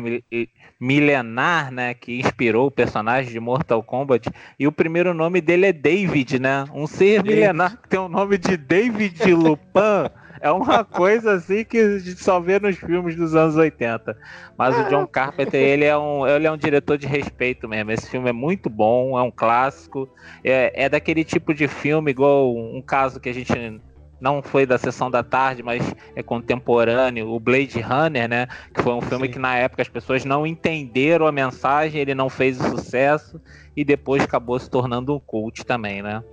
[0.80, 1.94] milenar, né?
[1.94, 4.30] Que inspirou o personagem de Mortal Kombat.
[4.60, 6.66] E o primeiro nome dele é David, né?
[6.74, 10.10] Um ser milenar que tem o nome de David Lupin.
[10.42, 14.18] É uma coisa assim que a gente só vê nos filmes dos anos 80.
[14.58, 17.92] Mas o John Carpenter, ele é um, ele é um diretor de respeito mesmo.
[17.92, 20.10] Esse filme é muito bom, é um clássico.
[20.44, 23.80] É, é daquele tipo de filme, igual um caso que a gente
[24.20, 28.48] não foi da sessão da tarde, mas é contemporâneo, o Blade Runner, né?
[28.72, 29.34] Que foi um filme Sim.
[29.34, 33.42] que na época as pessoas não entenderam a mensagem, ele não fez o sucesso
[33.76, 36.24] e depois acabou se tornando um cult também, né?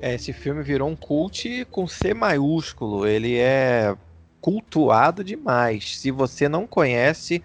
[0.00, 3.06] Esse filme virou um cult com C maiúsculo.
[3.06, 3.94] Ele é
[4.40, 5.98] cultuado demais.
[5.98, 7.42] Se você não conhece,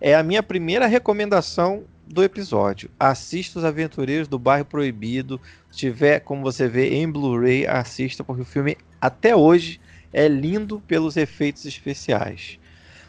[0.00, 2.90] é a minha primeira recomendação do episódio.
[2.98, 5.40] Assista Os Aventureiros do Bairro Proibido.
[5.70, 9.80] Se tiver, como você vê, em Blu-ray, assista, porque o filme até hoje
[10.12, 12.58] é lindo pelos efeitos especiais.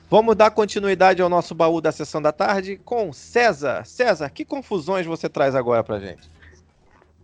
[0.10, 3.86] Vamos dar continuidade ao nosso baú da sessão da tarde com César.
[3.86, 6.30] César, que confusões você traz agora pra gente?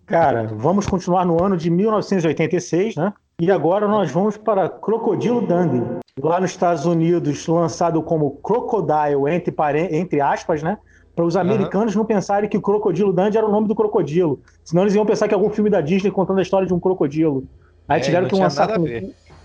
[0.07, 3.13] Cara, vamos continuar no ano de 1986, né?
[3.41, 5.83] E agora nós vamos para Crocodilo Dundee.
[6.23, 9.53] Lá nos Estados Unidos, lançado como Crocodile, entre,
[9.91, 10.77] entre aspas, né?
[11.13, 11.99] Para os americanos uhum.
[11.99, 14.39] não pensarem que o Crocodilo Dundee era o nome do crocodilo.
[14.63, 16.79] Senão eles iam pensar que é algum filme da Disney contando a história de um
[16.79, 17.43] crocodilo.
[17.87, 18.67] Aí é, tiveram que lançar.
[18.75, 18.85] Com...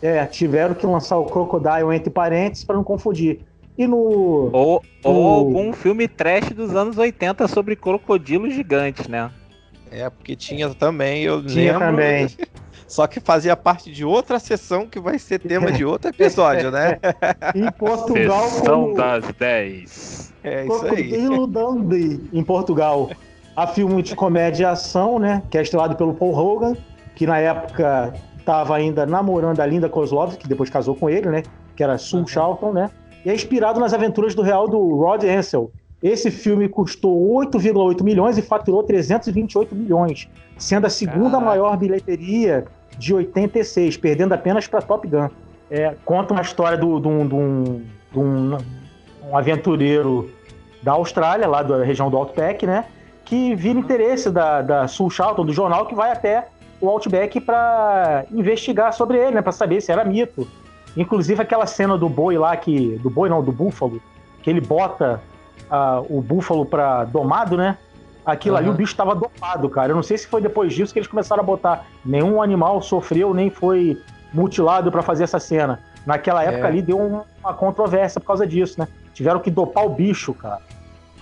[0.00, 3.40] É, tiveram que lançar o Crocodile entre parênteses para não confundir.
[3.76, 4.50] E no.
[4.52, 5.10] Ou, no...
[5.10, 9.30] ou algum filme trash dos anos 80 sobre crocodilos gigantes, né?
[9.92, 11.86] É, porque tinha também, eu tinha lembro.
[11.86, 12.28] também.
[12.88, 16.98] Só que fazia parte de outra sessão que vai ser tema de outro episódio, né?
[17.54, 18.50] em Portugal.
[18.50, 18.96] Sessão como...
[18.96, 20.34] das 10.
[20.44, 21.28] É isso aí.
[21.48, 23.10] Dundee, em Portugal.
[23.56, 25.42] A filme de comédia e ação, né?
[25.50, 26.76] Que é estrelado pelo Paul Hogan,
[27.14, 31.42] que na época estava ainda namorando a Linda Kozlovski, que depois casou com ele, né?
[31.74, 32.26] Que era Sue uhum.
[32.26, 32.90] Charlton, né?
[33.24, 35.70] E é inspirado nas aventuras do real do Rod Ansel.
[36.02, 40.28] Esse filme custou 8,8 milhões e faturou 328 milhões,
[40.58, 42.64] sendo a segunda maior bilheteria
[42.98, 45.28] de 86, perdendo apenas para Top Gun.
[45.70, 47.82] É, conta uma história de um,
[48.14, 48.58] um,
[49.24, 50.28] um aventureiro
[50.82, 52.84] da Austrália, lá da região do Outback, né?
[53.24, 56.48] Que vira interesse da, da Sul Charlton, do jornal, que vai até
[56.80, 59.42] o Outback para investigar sobre ele, né?
[59.42, 60.46] Para saber se era mito.
[60.96, 62.98] Inclusive aquela cena do boi lá, que.
[62.98, 64.02] Do boi não, do búfalo,
[64.42, 65.22] que ele bota
[65.70, 67.76] uh, o búfalo para domado, né?
[68.24, 68.60] Aquilo uhum.
[68.60, 69.92] ali, o bicho estava dopado, cara.
[69.92, 71.86] Eu não sei se foi depois disso que eles começaram a botar.
[72.04, 74.00] Nenhum animal sofreu nem foi
[74.32, 75.80] mutilado para fazer essa cena.
[76.06, 76.66] Naquela época é.
[76.66, 78.88] ali deu uma controvérsia por causa disso, né?
[79.12, 80.60] Tiveram que dopar o bicho, cara.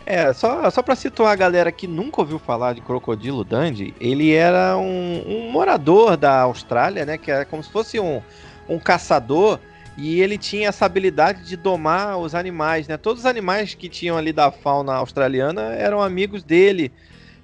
[0.07, 4.32] É, só, só para situar a galera que nunca ouviu falar de Crocodilo Dundee, ele
[4.34, 7.16] era um, um morador da Austrália, né?
[7.18, 8.20] Que era como se fosse um,
[8.68, 9.59] um caçador
[10.01, 12.97] e ele tinha essa habilidade de domar os animais, né?
[12.97, 16.91] Todos os animais que tinham ali da fauna australiana eram amigos dele.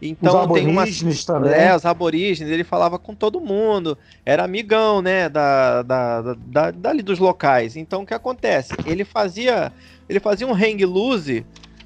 [0.00, 1.52] Então os tem aborígenes também.
[1.52, 6.70] É, os aborígenes, ele falava com todo mundo, era amigão, né, da, da, da, da,
[6.70, 7.76] dali dos locais.
[7.76, 8.72] Então o que acontece?
[8.86, 9.70] Ele fazia,
[10.08, 11.44] ele fazia um hang loose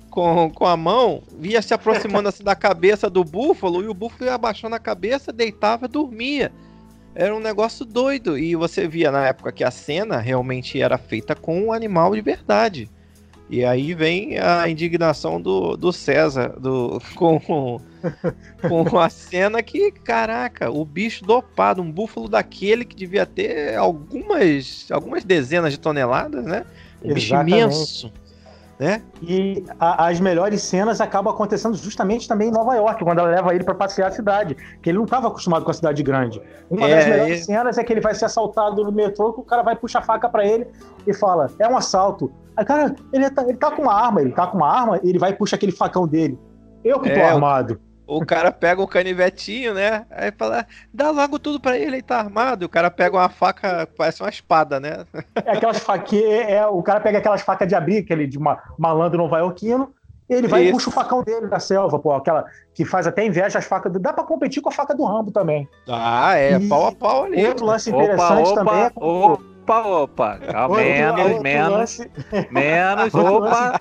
[0.08, 4.26] com, com a mão, ia se aproximando assim da cabeça do búfalo, e o búfalo
[4.26, 6.52] ia abaixando a cabeça, deitava e dormia.
[7.20, 8.38] Era um negócio doido.
[8.38, 12.22] E você via na época que a cena realmente era feita com um animal de
[12.22, 12.88] verdade.
[13.50, 17.78] E aí vem a indignação do, do César do, com,
[18.88, 24.86] com a cena que, caraca, o bicho dopado, um búfalo daquele que devia ter algumas,
[24.90, 26.64] algumas dezenas de toneladas, né?
[27.04, 27.14] Um Exatamente.
[27.14, 28.12] bicho imenso
[28.80, 29.02] né?
[29.20, 33.54] E a, as melhores cenas acabam acontecendo justamente também em Nova York, quando ela leva
[33.54, 36.40] ele para passear a cidade, que ele não estava acostumado com a cidade grande.
[36.70, 37.44] Uma é, das melhores é...
[37.44, 40.02] cenas é que ele vai ser assaltado no metrô, que o cara vai puxar a
[40.02, 40.66] faca para ele
[41.06, 42.32] e fala: "É um assalto".
[42.56, 45.18] Aí, cara, ele tá, ele tá com uma arma, ele tá com uma arma, ele
[45.18, 46.38] vai puxar aquele facão dele.
[46.82, 47.78] Eu que tô é, armado
[48.10, 50.04] o cara pega o canivetinho, né?
[50.10, 52.64] Aí fala, dá logo tudo para ele, ele tá armado.
[52.64, 55.04] E o cara pega uma faca, parece uma espada, né?
[55.44, 58.58] É aquelas faquinhas, é, é, o cara pega aquelas facas de abrir, aquele de uma
[58.76, 59.94] malandro nova-iorquino,
[60.28, 60.70] ele vai Isso.
[60.70, 62.44] e puxa o facão dele da selva, pô, aquela
[62.74, 63.98] que faz até inveja as facas do.
[63.98, 65.68] Dá pra competir com a faca do Rambo também.
[65.88, 67.46] Ah, é, e pau a pau ali.
[67.46, 68.92] Outro lance interessante opa, também é.
[68.94, 72.10] Opa, opa, calma, menos, outro menos, lance...
[72.50, 73.78] menos, opa.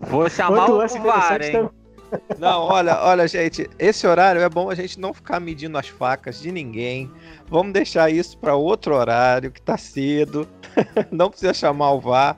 [0.00, 1.52] Vou chamar o VAR, hein?
[1.52, 1.85] Também
[2.38, 6.40] não, olha, olha, gente, esse horário é bom a gente não ficar medindo as facas
[6.40, 7.10] de ninguém.
[7.48, 10.48] Vamos deixar isso para outro horário, que tá cedo.
[11.10, 12.36] não precisa chamar o VAR.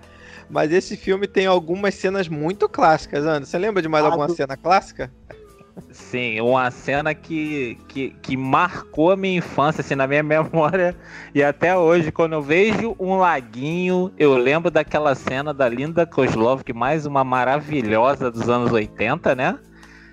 [0.51, 3.45] Mas esse filme tem algumas cenas muito clássicas, Ana.
[3.45, 4.35] Você lembra de mais ah, alguma do...
[4.35, 5.13] cena clássica?
[5.91, 10.97] Sim, uma cena que, que, que marcou a minha infância, assim, na minha memória.
[11.35, 16.63] E até hoje, quando eu vejo um laguinho, eu lembro daquela cena da Linda Kozlov,
[16.75, 19.59] mais uma maravilhosa dos anos 80, né?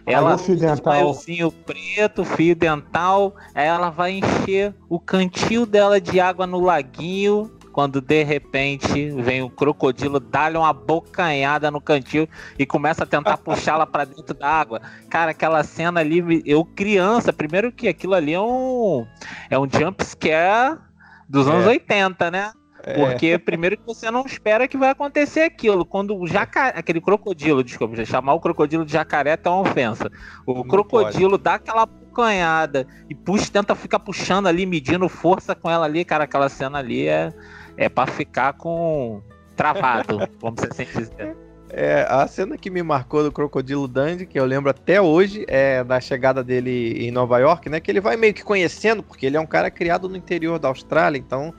[0.06, 1.12] Ela fio dental.
[1.12, 3.36] Um preto, fio dental.
[3.56, 9.42] Aí ela vai encher o cantil dela de água no laguinho quando de repente vem
[9.42, 12.26] o crocodilo, dá-lhe uma bocanhada no cantil
[12.58, 14.82] e começa a tentar puxá-la para dentro da água.
[15.10, 19.06] Cara, aquela cena ali, eu criança, primeiro que aquilo ali é um
[19.50, 20.80] é um jump scare
[21.28, 21.72] dos anos é.
[21.72, 22.54] 80, né?
[22.82, 22.94] É.
[22.94, 25.84] Porque primeiro que você não espera que vai acontecer aquilo.
[25.84, 30.10] Quando o jacaré, aquele crocodilo, desculpa, chamar o crocodilo de jacaré é uma ofensa.
[30.46, 31.44] O não crocodilo pode.
[31.44, 36.24] dá aquela bocanhada e puxa, tenta ficar puxando ali, medindo força com ela ali, cara,
[36.24, 37.34] aquela cena ali é
[37.78, 39.22] é para ficar com
[39.56, 41.36] travado, vamos assim dizer.
[41.70, 45.84] É, a cena que me marcou do Crocodilo Dundee, que eu lembro até hoje, é
[45.84, 47.80] da chegada dele em Nova York, né?
[47.80, 50.68] Que ele vai meio que conhecendo, porque ele é um cara criado no interior da
[50.68, 51.54] Austrália, então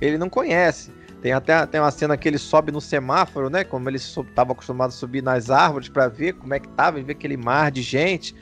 [0.00, 0.90] ele não conhece.
[1.20, 3.62] Tem até tem uma cena que ele sobe no semáforo, né?
[3.62, 7.02] Como ele estava acostumado a subir nas árvores para ver como é que tava e
[7.02, 8.34] ver aquele mar de gente.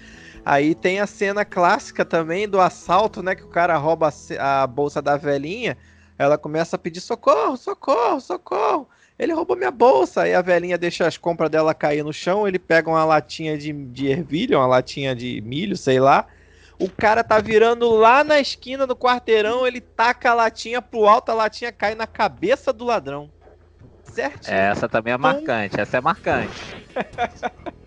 [0.45, 3.35] Aí tem a cena clássica também do assalto, né?
[3.35, 4.09] Que o cara rouba
[4.39, 5.77] a, a bolsa da velhinha.
[6.19, 8.89] Ela começa a pedir socorro, socorro, socorro.
[9.19, 10.23] Ele roubou minha bolsa.
[10.23, 12.47] Aí a velhinha deixa as compras dela cair no chão.
[12.47, 16.27] Ele pega uma latinha de, de ervilha, uma latinha de milho, sei lá.
[16.79, 19.67] O cara tá virando lá na esquina do quarteirão.
[19.67, 23.31] Ele taca a latinha pro alto, a latinha cai na cabeça do ladrão.
[24.03, 24.49] Certo?
[24.49, 25.81] Essa também é marcante.
[25.81, 26.77] Essa é marcante.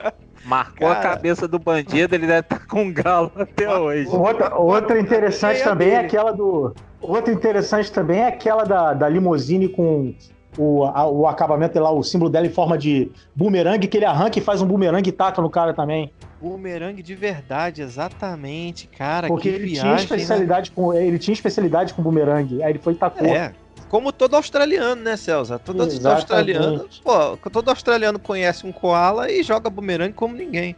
[0.51, 0.99] Marcou cara...
[0.99, 4.09] a cabeça do bandido, ele deve estar tá com galo até hoje.
[4.09, 6.75] Outra, outra interessante também é aquela do.
[6.99, 10.13] Outra interessante também é aquela da, da limousine com
[10.57, 14.39] o, a, o acabamento lá, o símbolo dela em forma de bumerangue, que ele arranca
[14.39, 16.11] e faz um bumerangue e taca no cara também.
[16.41, 19.29] Bumerangue de verdade, exatamente, cara.
[19.29, 20.75] Porque ele viagem, tinha especialidade né?
[20.75, 23.27] com ele tinha especialidade com bumerangue, aí ele foi e tacou.
[23.27, 23.53] É.
[23.91, 25.59] Como todo australiano, né, Celso?
[25.59, 26.07] Todo Exatamente.
[26.07, 30.77] australiano, pô, todo australiano conhece um koala e joga bumerangue como ninguém.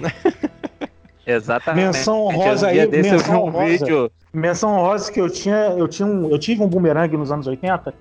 [1.26, 1.84] Exatamente.
[1.84, 3.66] Menção honrosa aí, menção um honrosa.
[3.66, 4.10] Vídeo.
[4.32, 7.92] Menção honrosa que eu tinha, eu tinha um, eu tive um bumerangue nos anos 80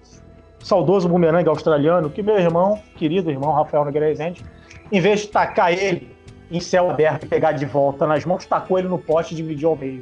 [0.64, 4.42] saudoso bumerangue australiano, que meu irmão, querido irmão Rafael Nogueira Rezende,
[4.90, 6.16] em vez de tacar ele
[6.50, 9.72] em céu aberto e pegar de volta nas mãos, tacou ele no poste e dividiu
[9.72, 10.02] ao meio.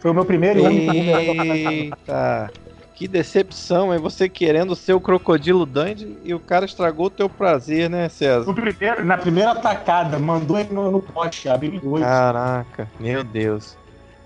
[0.00, 2.50] Foi o meu primeiro e único bumerangue Eita,
[2.96, 7.28] que decepção, é você querendo ser o crocodilo Dandy e o cara estragou o teu
[7.28, 8.50] prazer, né, César?
[8.54, 12.02] Primeiro, na primeira tacada, mandou ele no, no poste, abriu dois.
[12.02, 13.76] Caraca, meu Deus.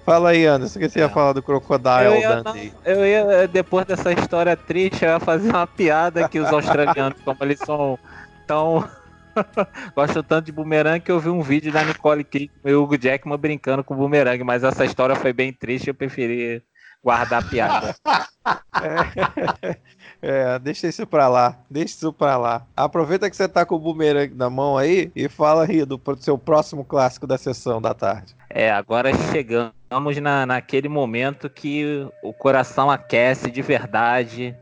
[0.07, 2.73] Fala aí, Anderson, o que você ia falar do Crocodile eu ia, Dundee?
[2.87, 7.21] Não, eu ia, depois dessa história triste, eu ia fazer uma piada que os australianos,
[7.25, 7.99] como eles são
[8.47, 8.89] tão.
[9.95, 12.97] gostam tanto de bumerangue que eu vi um vídeo da Nicole Kidman e o Hugo
[12.97, 16.63] Jackman brincando com bumerangue, mas essa história foi bem triste, eu preferi
[17.03, 17.97] guardar a piada.
[20.23, 22.67] é, deixa isso pra lá, deixa isso pra lá.
[22.77, 26.23] Aproveita que você tá com o bumerangue na mão aí e fala aí do, do
[26.23, 28.37] seu próximo clássico da sessão da tarde.
[28.49, 34.57] É, agora chegamos na, naquele momento que o coração aquece de verdade.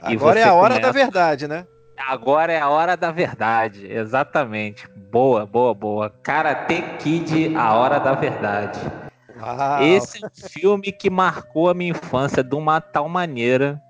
[0.00, 0.92] Agora é a hora começa...
[0.92, 1.66] da verdade, né?
[1.96, 4.88] Agora é a hora da verdade, exatamente.
[5.10, 6.10] Boa, boa, boa.
[6.22, 8.80] Karate Kid, a hora da verdade.
[9.44, 9.82] Uau.
[9.82, 13.80] Esse é um filme que marcou a minha infância de uma tal maneira.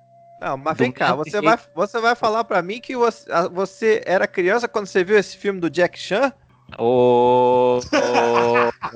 [0.41, 4.27] Não, mas vem cá, você vai, você vai falar para mim que você, você era
[4.27, 6.33] criança quando você viu esse filme do Jack Chan?
[6.79, 7.81] Ô.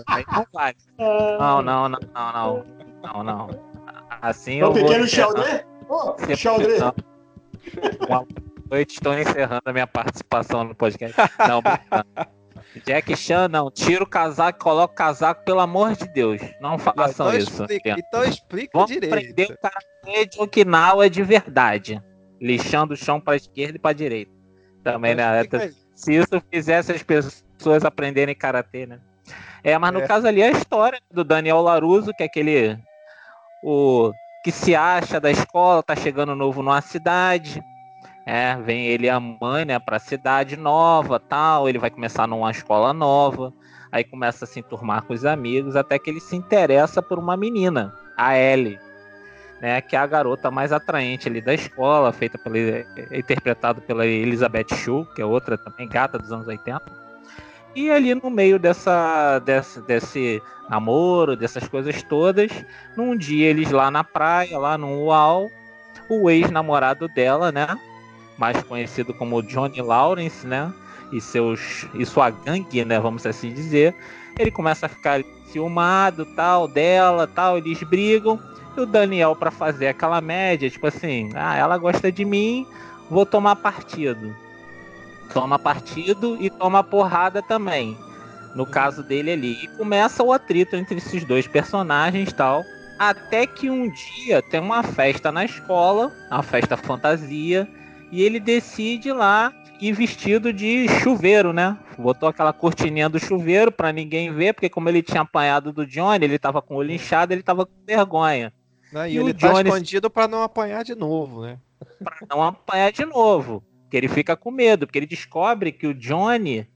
[0.06, 0.74] Aí não vai.
[0.98, 2.64] Não, não, não, não, não.
[3.02, 3.50] Não, não.
[4.20, 5.44] Assim o pequeno Sheldon?
[5.88, 6.92] Oh, Sheldon.
[8.06, 8.26] Boa
[8.70, 11.16] noite, estou encerrando a minha participação no podcast.
[11.46, 11.62] Não,
[12.84, 13.70] Jack Chan, não.
[13.70, 16.40] Tira o casaco, coloca o casaco, pelo amor de Deus.
[16.60, 17.62] Não façam então isso.
[17.62, 19.14] Explica, então explica Vamos direito.
[19.14, 22.02] aprender o karatê de Okinawa de verdade.
[22.40, 24.30] Lixando o chão para esquerda e para direita.
[24.84, 25.72] Também, então né?
[25.94, 29.00] Se isso fizesse as pessoas aprenderem karatê, né?
[29.64, 30.06] É, mas no é.
[30.06, 32.78] caso ali é a história do Daniel Laruso, que é aquele
[33.62, 34.12] o
[34.44, 37.60] que se acha da escola, tá chegando novo numa cidade,
[38.28, 42.50] é, vem ele e a mãe, né, pra cidade nova, tal, ele vai começar numa
[42.50, 43.54] escola nova,
[43.90, 47.38] aí começa a se enturmar com os amigos, até que ele se interessa por uma
[47.38, 48.78] menina, a Ellie,
[49.62, 52.58] né, que é a garota mais atraente ali da escola, feita pela,
[53.16, 56.82] interpretado pela Elizabeth Shue, que é outra também gata dos anos 80.
[57.74, 62.52] E ali no meio dessa, dessa, desse namoro, dessas coisas todas,
[62.94, 65.48] num dia eles lá na praia, lá no UAU,
[66.10, 67.66] o ex-namorado dela, né,
[68.38, 70.72] mais conhecido como Johnny Lawrence, né?
[71.10, 73.00] E, seus, e sua gangue, né?
[73.00, 73.94] Vamos assim dizer.
[74.38, 77.58] Ele começa a ficar ciumado, tal, dela, tal.
[77.58, 78.38] Eles brigam.
[78.76, 82.64] E o Daniel, para fazer aquela média, tipo assim, ah, ela gosta de mim,
[83.10, 84.36] vou tomar partido.
[85.34, 87.98] Toma partido e toma porrada também.
[88.54, 89.64] No caso dele ali.
[89.64, 92.62] E começa o atrito entre esses dois personagens tal.
[92.98, 97.68] Até que um dia tem uma festa na escola, uma festa fantasia,
[98.10, 101.76] e ele decide lá ir vestido de chuveiro, né?
[101.96, 106.24] Botou aquela cortininha do chuveiro para ninguém ver, porque como ele tinha apanhado do Johnny,
[106.24, 108.52] ele tava com o olho inchado, ele tava com vergonha.
[108.92, 109.10] Né?
[109.10, 109.68] E, e ele tá Johnny...
[109.68, 111.58] escondido para não apanhar de novo, né?
[112.02, 113.62] Pra não apanhar de novo.
[113.82, 116.68] Porque ele fica com medo, porque ele descobre que o Johnny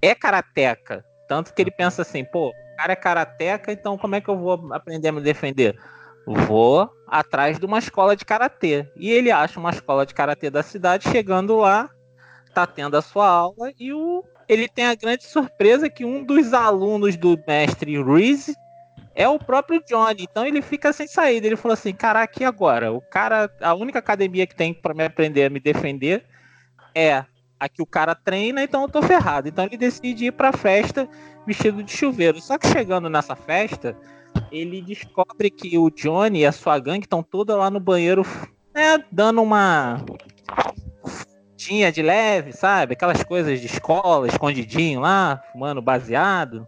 [0.00, 1.04] é karateca.
[1.28, 4.38] Tanto que ele pensa assim, pô, o cara é karateca, então como é que eu
[4.38, 5.78] vou aprender a me defender?
[6.26, 8.88] Vou atrás de uma escola de karatê.
[8.96, 11.90] E ele acha uma escola de karatê da cidade, chegando lá,
[12.54, 16.52] tá tendo a sua aula e o ele tem a grande surpresa que um dos
[16.52, 18.54] alunos do mestre Reese
[19.14, 20.26] é o próprio Johnny.
[20.30, 21.46] Então ele fica sem saída.
[21.46, 22.92] Ele falou assim: caraca, e agora?
[22.92, 26.24] O cara, a única academia que tem para me aprender a me defender
[26.94, 27.24] é
[27.58, 29.48] a que o cara treina, então eu tô ferrado.
[29.48, 31.08] Então ele decide ir pra festa
[31.46, 32.40] vestido de chuveiro.
[32.40, 33.96] Só que chegando nessa festa,
[34.52, 38.24] ele descobre que o Johnny e a sua gangue estão toda lá no banheiro,
[38.74, 40.04] né, dando uma
[41.56, 42.94] tinha de leve, sabe?
[42.94, 46.66] Aquelas coisas de escola, escondidinho lá, fumando baseado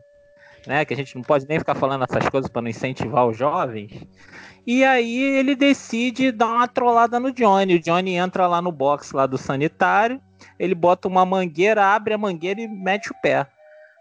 [0.67, 0.85] né?
[0.85, 3.93] Que a gente não pode nem ficar falando essas coisas para não incentivar os jovens.
[4.67, 7.77] E aí ele decide dar uma trollada no Johnny.
[7.77, 10.21] O Johnny entra lá no box lá do sanitário,
[10.59, 13.47] ele bota uma mangueira, abre a mangueira e mete o pé.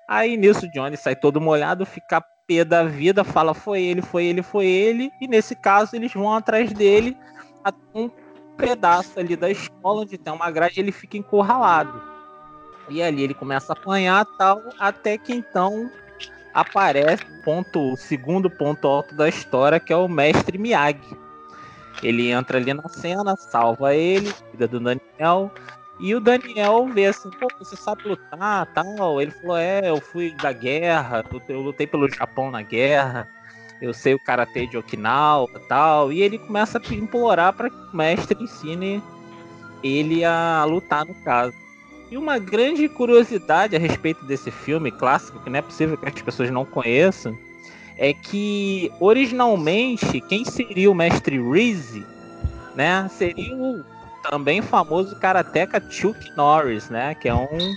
[0.07, 2.23] Aí nisso o Johnny sai todo molhado, fica
[2.61, 5.09] da vida, fala foi ele, foi ele, foi ele.
[5.21, 7.15] E nesse caso eles vão atrás dele
[7.63, 8.09] a um
[8.57, 12.01] pedaço ali da escola onde tem uma grade, ele fica encurralado.
[12.89, 15.89] E ali ele começa a apanhar tal, até que então
[16.53, 21.17] aparece ponto, o segundo ponto alto da história, que é o mestre Miyagi.
[22.01, 25.51] Ele entra ali na cena, salva ele, cuida do Daniel.
[25.99, 29.21] E o Daniel vê assim, pô, você sabe lutar, tal.
[29.21, 33.27] Ele falou, é, eu fui da guerra, eu lutei pelo Japão na guerra,
[33.81, 36.11] eu sei o karatê de Okinawa, tal.
[36.11, 39.01] E ele começa a implorar para que o mestre ensine
[39.83, 41.55] ele a lutar no caso.
[42.09, 46.21] E uma grande curiosidade a respeito desse filme clássico, que não é possível que as
[46.21, 47.37] pessoas não conheçam,
[47.97, 52.05] é que originalmente quem seria o mestre Reese,
[52.75, 53.83] né, seria o
[54.23, 57.75] também famoso karateca Chuck Norris, né, que é um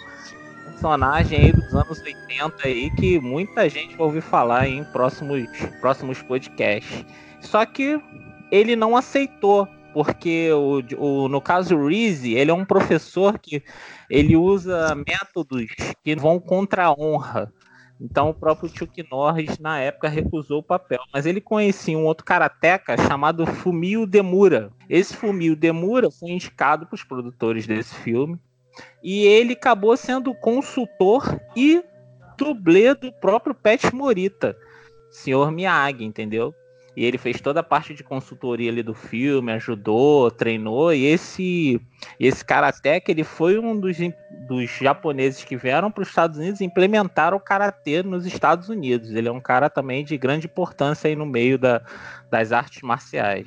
[0.64, 5.46] personagem aí dos anos 80 aí que muita gente vai ouvir falar em próximos
[5.80, 7.04] próximos podcasts.
[7.40, 8.00] Só que
[8.50, 13.62] ele não aceitou porque o, o, no caso o Reese, ele é um professor que
[14.10, 15.64] ele usa métodos
[16.04, 17.50] que vão contra a honra.
[18.00, 22.24] Então o próprio Chuck Norris na época recusou o papel, mas ele conhecia um outro
[22.24, 24.70] karateca chamado Fumio Demura.
[24.88, 28.38] Esse Fumio Demura foi indicado para os produtores desse filme
[29.02, 31.82] e ele acabou sendo consultor e
[32.36, 34.56] dublê do próprio Pet Morita,
[35.10, 36.54] Senhor Miyagi, entendeu?
[36.96, 40.94] E ele fez toda a parte de consultoria ali do filme, ajudou, treinou.
[40.94, 41.78] E esse
[42.18, 43.98] esse karateka, ele foi um dos,
[44.48, 49.10] dos japoneses que vieram para os Estados Unidos implementaram o karatê nos Estados Unidos.
[49.10, 51.82] Ele é um cara também de grande importância aí no meio da,
[52.30, 53.46] das artes marciais.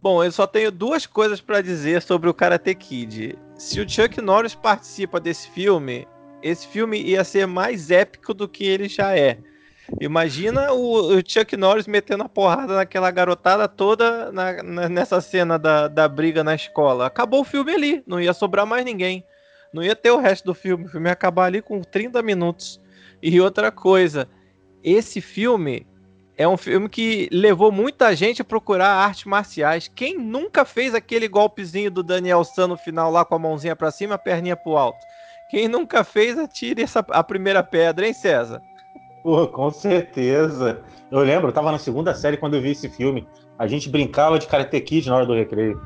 [0.00, 3.36] Bom, eu só tenho duas coisas para dizer sobre o Karate Kid.
[3.56, 6.06] Se o Chuck Norris participa desse filme,
[6.42, 9.38] esse filme ia ser mais épico do que ele já é.
[10.00, 15.58] Imagina o, o, Chuck Norris metendo a porrada naquela garotada toda na, na, nessa cena
[15.58, 17.06] da, da briga na escola.
[17.06, 19.24] Acabou o filme ali, não ia sobrar mais ninguém.
[19.72, 20.86] Não ia ter o resto do filme.
[20.86, 22.80] O filme ia acabar ali com 30 minutos.
[23.22, 24.28] E outra coisa,
[24.82, 25.86] esse filme
[26.36, 29.88] é um filme que levou muita gente a procurar artes marciais.
[29.88, 33.90] Quem nunca fez aquele golpezinho do Daniel San no final lá com a mãozinha para
[33.90, 34.98] cima, a perninha pro alto?
[35.48, 38.60] Quem nunca fez, atire essa, a primeira pedra, hein, César?
[39.26, 40.80] Pô, com certeza.
[41.10, 43.26] Eu lembro, eu tava na segunda série quando eu vi esse filme.
[43.58, 45.84] A gente brincava de Karate Kid na hora do recreio.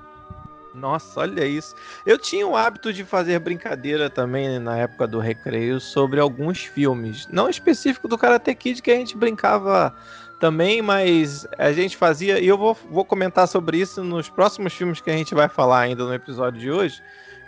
[0.75, 1.75] Nossa, olha isso.
[2.05, 7.27] Eu tinha o hábito de fazer brincadeira também na época do recreio sobre alguns filmes.
[7.33, 9.97] Não específico do Karate Kid, que a gente brincava
[10.39, 12.39] também, mas a gente fazia.
[12.39, 15.81] E eu vou, vou comentar sobre isso nos próximos filmes que a gente vai falar
[15.81, 17.03] ainda no episódio de hoje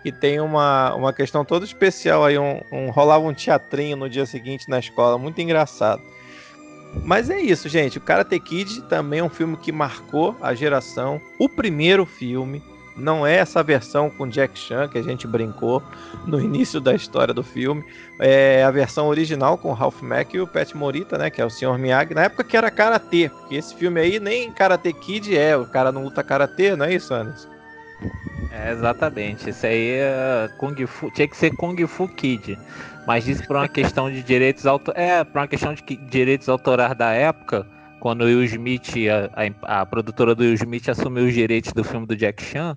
[0.04, 4.26] e tem uma, uma questão toda especial aí, um, um, rolava um teatrinho no dia
[4.26, 6.02] seguinte na escola, muito engraçado.
[7.04, 7.98] Mas é isso, gente.
[7.98, 11.20] O Karate Kid também é um filme que marcou a geração.
[11.38, 12.62] O primeiro filme,
[12.96, 15.82] não é essa versão com Jack Chan que a gente brincou
[16.26, 17.84] no início da história do filme.
[18.18, 21.30] É a versão original com Ralph Mack e o Pat Morita, né?
[21.30, 21.78] Que é o Sr.
[21.78, 22.14] Miyagi.
[22.14, 25.56] Na época que era Karate, porque esse filme aí nem Karate Kid é.
[25.56, 27.51] O cara não luta Karate, não é isso, Anderson?
[28.70, 29.50] Exatamente.
[29.50, 32.58] Isso aí é Kung Fu, tinha que ser Kung Fu Kid.
[33.06, 36.96] Mas isso por uma questão de direitos auto, é, por uma questão de direitos autorais
[36.96, 37.66] da época,
[38.00, 42.06] quando Will Smith, a, a, a, produtora do Will Smith assumiu os direitos do filme
[42.06, 42.76] do Jack Chan,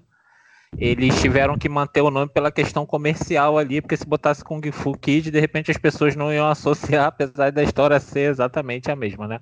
[0.78, 4.94] eles tiveram que manter o nome pela questão comercial ali, porque se botasse Kung Fu
[4.94, 9.28] Kid, de repente as pessoas não iam associar, apesar da história ser exatamente a mesma,
[9.28, 9.40] né?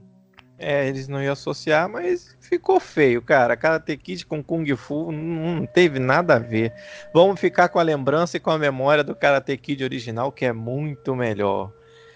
[0.65, 3.57] É, eles não iam associar, mas ficou feio, cara.
[3.57, 6.73] Karate Kid com Kung Fu não teve nada a ver.
[7.13, 10.53] Vamos ficar com a lembrança e com a memória do Karate Kid original, que é
[10.53, 11.69] muito melhor.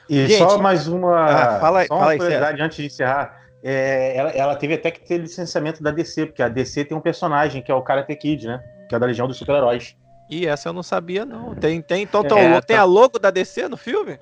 [0.09, 1.25] E Gente, só mais uma.
[1.25, 3.47] Ah, fala, só uma fala curiosidade antes de encerrar.
[3.61, 7.01] É, ela, ela, teve até que ter licenciamento da DC, porque a DC tem um
[7.01, 8.63] personagem que é o Karate Kid, né?
[8.87, 9.93] Que é da Legião dos Super-Heróis.
[10.29, 11.53] E essa eu não sabia, não.
[11.53, 14.17] Tem, tem, então, é, tem a logo da DC no filme?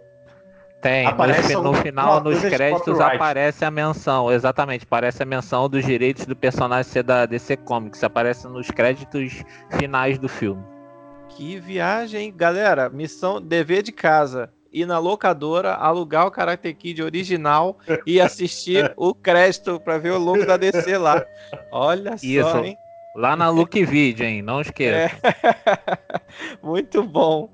[0.86, 1.08] Tem,
[1.56, 6.36] no, no, final, nos créditos, aparece a menção, exatamente, aparece a menção dos direitos do
[6.36, 9.44] personagem ser da DC Comics, aparece nos créditos
[9.80, 10.64] finais do filme.
[11.30, 17.80] Que viagem, galera, missão, dever de casa, ir na locadora, alugar o Karate Kid original
[18.06, 21.26] e assistir o crédito para ver o logo da DC lá.
[21.72, 22.48] Olha Isso.
[22.48, 22.78] só, hein?
[23.16, 24.44] Lá na Look Video, hein?
[24.44, 25.18] Não esqueça.
[25.24, 26.12] É.
[26.62, 27.50] Muito bom.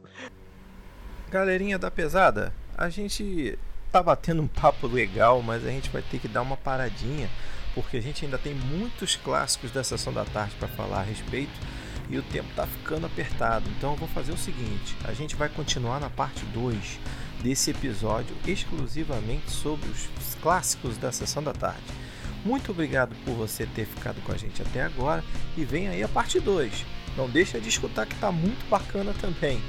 [1.30, 2.52] Galerinha da pesada,
[2.82, 3.58] a gente
[3.92, 7.30] tá batendo um papo legal, mas a gente vai ter que dar uma paradinha,
[7.76, 11.52] porque a gente ainda tem muitos clássicos da sessão da tarde para falar a respeito
[12.10, 13.70] e o tempo tá ficando apertado.
[13.78, 17.00] Então eu vou fazer o seguinte: a gente vai continuar na parte 2
[17.44, 21.84] desse episódio exclusivamente sobre os clássicos da sessão da tarde.
[22.44, 25.24] Muito obrigado por você ter ficado com a gente até agora
[25.56, 26.84] e vem aí a parte 2.
[27.16, 29.62] Não deixa de escutar que tá muito bacana também.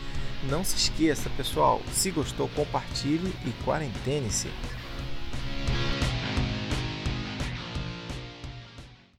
[0.49, 4.49] Não se esqueça, pessoal, se gostou, compartilhe e quarentene-se.